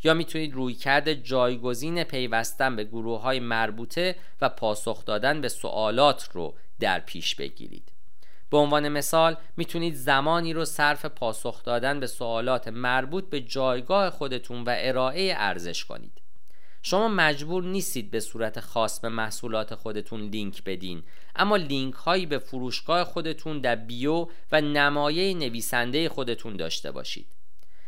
یا 0.03 0.13
می‌تونید 0.13 0.53
رویکرد 0.53 1.13
جایگزین 1.13 2.03
پیوستن 2.03 2.75
به 2.75 2.83
گروه 2.83 3.21
های 3.21 3.39
مربوطه 3.39 4.15
و 4.41 4.49
پاسخ 4.49 5.05
دادن 5.05 5.41
به 5.41 5.49
سوالات 5.49 6.29
رو 6.33 6.55
در 6.79 6.99
پیش 6.99 7.35
بگیرید. 7.35 7.91
به 8.49 8.57
عنوان 8.57 8.89
مثال 8.89 9.37
می‌تونید 9.57 9.95
زمانی 9.95 10.53
رو 10.53 10.65
صرف 10.65 11.05
پاسخ 11.05 11.63
دادن 11.63 11.99
به 11.99 12.07
سوالات 12.07 12.67
مربوط 12.67 13.29
به 13.29 13.41
جایگاه 13.41 14.09
خودتون 14.09 14.63
و 14.63 14.75
ارائه 14.77 15.33
ارزش 15.37 15.85
کنید. 15.85 16.20
شما 16.81 17.07
مجبور 17.07 17.63
نیستید 17.63 18.11
به 18.11 18.19
صورت 18.19 18.59
خاص 18.59 18.99
به 18.99 19.09
محصولات 19.09 19.75
خودتون 19.75 20.21
لینک 20.21 20.63
بدین. 20.63 21.03
اما 21.35 21.55
لینک 21.55 21.93
هایی 21.93 22.25
به 22.25 22.37
فروشگاه 22.37 23.03
خودتون 23.03 23.59
در 23.59 23.75
بیو 23.75 24.27
و 24.51 24.61
نمایه 24.61 25.33
نویسنده 25.33 26.09
خودتون 26.09 26.55
داشته 26.55 26.91
باشید. 26.91 27.27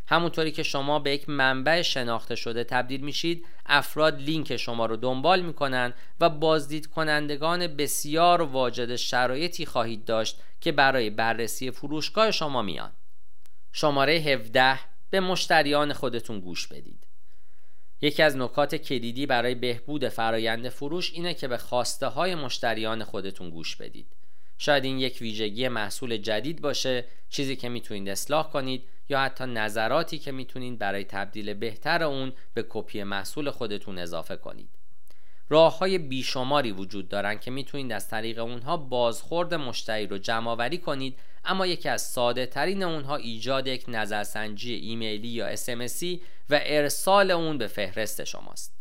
همونطوری 0.07 0.51
که 0.51 0.63
شما 0.63 0.99
به 0.99 1.11
یک 1.11 1.29
منبع 1.29 1.81
شناخته 1.81 2.35
شده 2.35 2.63
تبدیل 2.63 3.01
میشید 3.01 3.45
افراد 3.65 4.21
لینک 4.21 4.57
شما 4.57 4.85
رو 4.85 4.95
دنبال 4.95 5.41
می‌کنن 5.41 5.93
و 6.19 6.29
بازدید 6.29 6.87
کنندگان 6.87 7.67
بسیار 7.67 8.41
واجد 8.41 8.95
شرایطی 8.95 9.65
خواهید 9.65 10.05
داشت 10.05 10.39
که 10.61 10.71
برای 10.71 11.09
بررسی 11.09 11.71
فروشگاه 11.71 12.31
شما 12.31 12.61
میان. 12.61 12.91
شماره 13.71 14.13
17 14.13 14.79
به 15.09 15.19
مشتریان 15.19 15.93
خودتون 15.93 16.39
گوش 16.39 16.67
بدید. 16.67 17.02
یکی 18.03 18.23
از 18.23 18.37
نکات 18.37 18.75
کلیدی 18.75 19.25
برای 19.25 19.55
بهبود 19.55 20.07
فرایند 20.07 20.69
فروش 20.69 21.13
اینه 21.13 21.33
که 21.33 21.47
به 21.47 21.57
خواسته 21.57 22.07
های 22.07 22.35
مشتریان 22.35 23.03
خودتون 23.03 23.49
گوش 23.49 23.75
بدید. 23.75 24.07
شاید 24.57 24.83
این 24.83 24.99
یک 24.99 25.17
ویژگی 25.21 25.67
محصول 25.67 26.17
جدید 26.17 26.61
باشه 26.61 27.05
چیزی 27.29 27.55
که 27.55 27.69
می‌تونید 27.69 28.09
اصلاح 28.09 28.49
کنید 28.49 28.83
یا 29.09 29.19
حتی 29.19 29.45
نظراتی 29.45 30.17
که 30.17 30.31
می‌تونید 30.31 30.79
برای 30.79 31.03
تبدیل 31.03 31.53
بهتر 31.53 32.03
اون 32.03 32.33
به 32.53 32.65
کپی 32.69 33.03
محصول 33.03 33.49
خودتون 33.49 33.97
اضافه 33.97 34.35
کنید. 34.35 34.69
راه 35.49 35.77
های 35.77 35.97
بیشماری 35.97 36.71
وجود 36.71 37.09
دارن 37.09 37.39
که 37.39 37.51
می‌تونید 37.51 37.91
از 37.91 38.09
طریق 38.09 38.39
اونها 38.39 38.77
بازخورد 38.77 39.53
مشتری 39.53 40.07
رو 40.07 40.17
جمع 40.17 40.51
آوری 40.51 40.77
کنید 40.77 41.19
اما 41.45 41.67
یکی 41.67 41.89
از 41.89 42.01
ساده 42.01 42.45
ترین 42.45 42.83
اونها 42.83 43.15
ایجاد 43.15 43.67
یک 43.67 43.85
نظرسنجی 43.87 44.73
ایمیلی 44.73 45.27
یا 45.27 45.47
اسمسی 45.47 46.21
و 46.49 46.59
ارسال 46.63 47.31
اون 47.31 47.57
به 47.57 47.67
فهرست 47.67 48.23
شماست. 48.23 48.73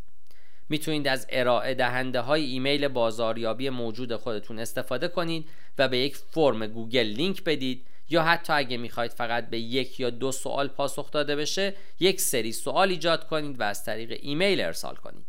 می‌تونید 0.68 1.09
از 1.09 1.27
ارائه 1.31 1.75
دهنده 1.75 2.20
های 2.20 2.44
ایمیل 2.44 2.88
بازاریابی 2.88 3.70
موجود 3.70 4.16
خودتون 4.16 4.59
استفاده 4.59 5.09
کنید 5.09 5.48
و 5.79 5.88
به 5.88 5.98
یک 5.98 6.16
فرم 6.16 6.66
گوگل 6.66 7.07
لینک 7.07 7.44
بدید 7.44 7.87
یا 8.11 8.22
حتی 8.22 8.53
اگه 8.53 8.77
می‌خواید 8.77 9.12
فقط 9.12 9.51
به 9.51 9.59
یک 9.59 10.01
یا 10.01 10.11
دو 10.11 10.33
سوال 10.33 10.68
پاسخ 10.68 11.11
داده 11.11 11.37
بشه 11.37 11.75
یک 12.01 12.20
سری 12.20 12.53
سوال 12.53 12.90
ایجاد 12.90 13.27
کنید 13.27 13.61
و 13.61 13.62
از 13.62 13.85
طریق 13.85 14.18
ایمیل 14.22 14.61
ارسال 14.61 14.94
کنید. 14.94 15.27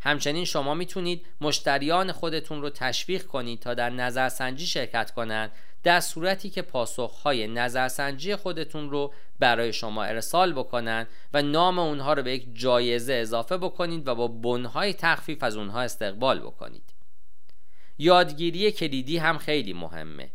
همچنین 0.00 0.44
شما 0.44 0.74
می‌تونید 0.74 1.26
مشتریان 1.40 2.12
خودتون 2.12 2.62
رو 2.62 2.70
تشویق 2.70 3.26
کنید 3.26 3.60
تا 3.60 3.74
در 3.74 3.90
نظرسنجی 3.90 4.66
شرکت 4.66 5.10
کنند 5.10 5.52
در 5.82 6.00
صورتی 6.00 6.50
که 6.50 6.62
پاسخهای 6.62 7.46
نظرسنجی 7.46 8.36
خودتون 8.36 8.90
رو 8.90 9.12
برای 9.38 9.72
شما 9.72 10.04
ارسال 10.04 10.52
بکنن 10.52 11.06
و 11.32 11.42
نام 11.42 11.78
اونها 11.78 12.12
رو 12.12 12.22
به 12.22 12.32
یک 12.32 12.46
جایزه 12.54 13.14
اضافه 13.14 13.56
بکنید 13.56 14.08
و 14.08 14.14
با 14.14 14.28
بنهای 14.28 14.94
تخفیف 14.94 15.42
از 15.42 15.56
اونها 15.56 15.80
استقبال 15.80 16.40
بکنید. 16.40 16.94
یادگیری 17.98 18.72
کلیدی 18.72 19.16
هم 19.16 19.38
خیلی 19.38 19.72
مهمه. 19.72 20.30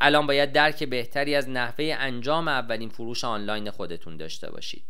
الان 0.00 0.26
باید 0.26 0.52
درک 0.52 0.84
بهتری 0.84 1.34
از 1.34 1.48
نحوه 1.48 1.94
انجام 1.98 2.48
اولین 2.48 2.88
فروش 2.88 3.24
آنلاین 3.24 3.70
خودتون 3.70 4.16
داشته 4.16 4.50
باشید. 4.50 4.84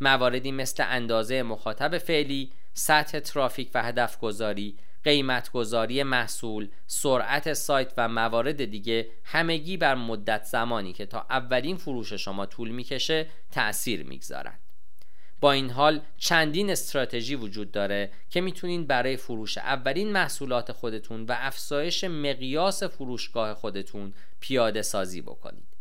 مواردی 0.00 0.52
مثل 0.52 0.84
اندازه 0.86 1.42
مخاطب 1.42 1.98
فعلی، 1.98 2.52
سطح 2.74 3.18
ترافیک 3.18 3.70
و 3.74 3.82
هدف 3.82 4.18
گذاری، 4.18 4.76
قیمت 5.04 5.50
گذاری 5.50 6.02
محصول، 6.02 6.68
سرعت 6.86 7.52
سایت 7.52 7.92
و 7.96 8.08
موارد 8.08 8.64
دیگه 8.64 9.08
همگی 9.24 9.76
بر 9.76 9.94
مدت 9.94 10.44
زمانی 10.44 10.92
که 10.92 11.06
تا 11.06 11.26
اولین 11.30 11.76
فروش 11.76 12.12
شما 12.12 12.46
طول 12.46 12.70
می‌کشه 12.70 13.26
تأثیر 13.50 14.04
می‌گذارند. 14.04 14.58
با 15.40 15.52
این 15.52 15.70
حال 15.70 16.00
چندین 16.16 16.70
استراتژی 16.70 17.34
وجود 17.34 17.72
داره 17.72 18.10
که 18.30 18.40
می‌تونین 18.40 18.86
برای 18.86 19.16
فروش 19.16 19.58
اولین 19.58 20.12
محصولات 20.12 20.72
خودتون 20.72 21.24
و 21.24 21.36
افزایش 21.38 22.04
مقیاس 22.04 22.82
فروشگاه 22.82 23.54
خودتون 23.54 24.12
پیاده 24.40 24.82
سازی 24.82 25.20
بکنید 25.20 25.71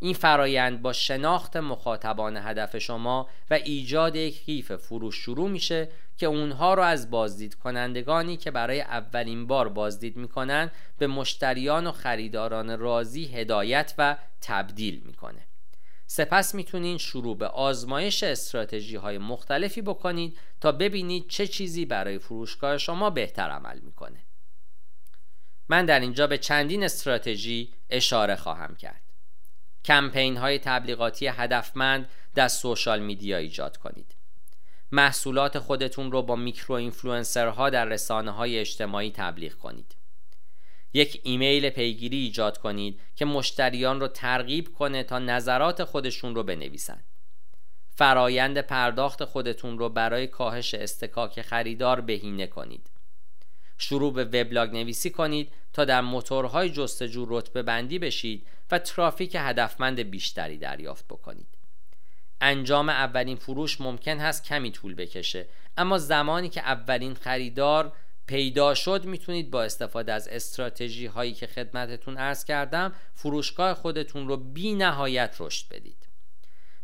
این 0.00 0.14
فرایند 0.14 0.82
با 0.82 0.92
شناخت 0.92 1.56
مخاطبان 1.56 2.36
هدف 2.36 2.78
شما 2.78 3.28
و 3.50 3.54
ایجاد 3.54 4.16
یک 4.16 4.44
قیف 4.44 4.72
فروش 4.72 5.14
شروع 5.14 5.50
میشه 5.50 5.88
که 6.16 6.26
اونها 6.26 6.74
رو 6.74 6.82
از 6.82 7.10
بازدید 7.10 7.54
کنندگانی 7.54 8.36
که 8.36 8.50
برای 8.50 8.80
اولین 8.80 9.46
بار 9.46 9.68
بازدید 9.68 10.16
می‌کنن 10.16 10.70
به 10.98 11.06
مشتریان 11.06 11.86
و 11.86 11.92
خریداران 11.92 12.78
راضی 12.78 13.24
هدایت 13.24 13.94
و 13.98 14.16
تبدیل 14.40 15.02
می‌کنه. 15.06 15.46
سپس 16.06 16.54
می‌تونین 16.54 16.98
شروع 16.98 17.36
به 17.36 17.46
آزمایش 17.46 18.22
استراتژی 18.22 18.96
های 18.96 19.18
مختلفی 19.18 19.82
بکنید 19.82 20.38
تا 20.60 20.72
ببینید 20.72 21.28
چه 21.28 21.46
چیزی 21.46 21.84
برای 21.84 22.18
فروشگاه 22.18 22.78
شما 22.78 23.10
بهتر 23.10 23.50
عمل 23.50 23.78
می‌کنه. 23.78 24.18
من 25.68 25.86
در 25.86 26.00
اینجا 26.00 26.26
به 26.26 26.38
چندین 26.38 26.84
استراتژی 26.84 27.72
اشاره 27.90 28.36
خواهم 28.36 28.76
کرد. 28.76 29.09
کمپین 29.84 30.36
های 30.36 30.58
تبلیغاتی 30.58 31.26
هدفمند 31.26 32.08
در 32.34 32.48
social 32.48 33.00
media 33.00 33.36
ایجاد 33.36 33.76
کنید. 33.76 34.14
محصولات 34.92 35.58
خودتون 35.58 36.12
رو 36.12 36.22
با 36.22 36.36
micro 36.36 36.74
influencer 36.74 37.61
ها 37.61 37.70
در 37.70 37.84
رسانه 37.84 38.30
های 38.30 38.58
اجتماعی 38.58 39.10
تبلیغ 39.10 39.52
کنید. 39.52 39.96
یک 40.92 41.20
ایمیل 41.24 41.70
پیگیری 41.70 42.16
ایجاد 42.16 42.58
کنید 42.58 43.00
که 43.16 43.24
مشتریان 43.24 44.00
رو 44.00 44.08
ترغیب 44.08 44.72
کنه 44.72 45.02
تا 45.02 45.18
نظرات 45.18 45.84
خودشون 45.84 46.34
رو 46.34 46.42
بنویسند 46.42 47.04
فرایند 48.00 48.58
پرداخت 48.58 49.24
خودتون 49.24 49.78
رو 49.78 49.88
برای 49.88 50.26
کاهش 50.26 50.74
اصطکاک 50.74 51.42
خریدار 51.42 52.00
بهینه 52.00 52.46
کنید. 52.46 52.89
شروع 53.80 54.12
به 54.12 54.24
وبلاگ 54.24 54.72
نویسی 54.72 55.10
کنید 55.10 55.52
تا 55.72 55.84
در 55.84 56.00
موتورهای 56.00 56.70
جستجو 56.70 57.26
رتبه 57.28 57.62
بندی 57.62 57.98
بشید 57.98 58.46
و 58.70 58.78
ترافیک 58.78 59.36
هدفمند 59.40 60.00
بیشتری 60.00 60.58
دریافت 60.58 61.04
بکنید. 61.08 61.46
انجام 62.40 62.88
اولین 62.88 63.36
فروش 63.36 63.80
ممکن 63.80 64.18
هست 64.18 64.44
کمی 64.44 64.70
طول 64.70 64.94
بکشه 64.94 65.48
اما 65.76 65.98
زمانی 65.98 66.48
که 66.48 66.60
اولین 66.60 67.14
خریدار 67.14 67.92
پیدا 68.26 68.74
شد 68.74 69.04
می‌تونید 69.04 69.50
با 69.50 69.62
استفاده 69.62 70.12
از 70.12 70.28
استراتژی 70.28 71.06
هایی 71.06 71.32
که 71.32 71.46
خدمتتون 71.46 72.18
ارز 72.18 72.44
کردم 72.44 72.92
فروشگاه 73.14 73.74
خودتون 73.74 74.28
رو 74.28 74.36
بی 74.36 74.74
نهایت 74.74 75.36
رشد 75.38 75.68
بدید. 75.70 76.08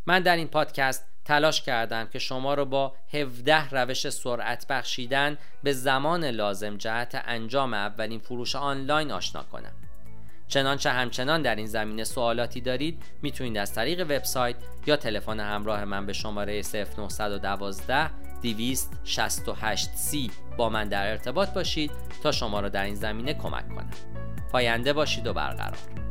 من 0.05 0.23
در 0.23 0.35
این 0.35 0.47
پادکست 0.47 1.05
تلاش 1.27 1.61
کردم 1.61 2.07
که 2.07 2.19
شما 2.19 2.53
رو 2.53 2.65
با 2.65 2.93
17 3.13 3.69
روش 3.69 4.09
سرعت 4.09 4.67
بخشیدن 4.67 5.37
به 5.63 5.73
زمان 5.73 6.25
لازم 6.25 6.77
جهت 6.77 7.21
انجام 7.25 7.73
اولین 7.73 8.19
فروش 8.19 8.55
آنلاین 8.55 9.11
آشنا 9.11 9.43
کنم. 9.43 9.71
چنانچه 10.47 10.89
همچنان 10.89 11.41
در 11.41 11.55
این 11.55 11.65
زمینه 11.65 12.03
سوالاتی 12.03 12.61
دارید 12.61 13.03
می‌تونید 13.21 13.57
از 13.57 13.73
طریق 13.73 14.01
وبسایت 14.01 14.55
یا 14.85 14.95
تلفن 14.95 15.39
همراه 15.39 15.85
من 15.85 16.05
به 16.05 16.13
شماره 16.13 16.61
0912 16.61 18.09
268 18.41 19.89
c 19.89 20.31
با 20.57 20.69
من 20.69 20.89
در 20.89 21.09
ارتباط 21.09 21.49
باشید 21.49 21.91
تا 22.23 22.31
شما 22.31 22.59
را 22.59 22.69
در 22.69 22.83
این 22.83 22.95
زمینه 22.95 23.33
کمک 23.33 23.69
کنم. 23.69 23.89
پاینده 24.51 24.93
باشید 24.93 25.27
و 25.27 25.33
برقرار. 25.33 26.06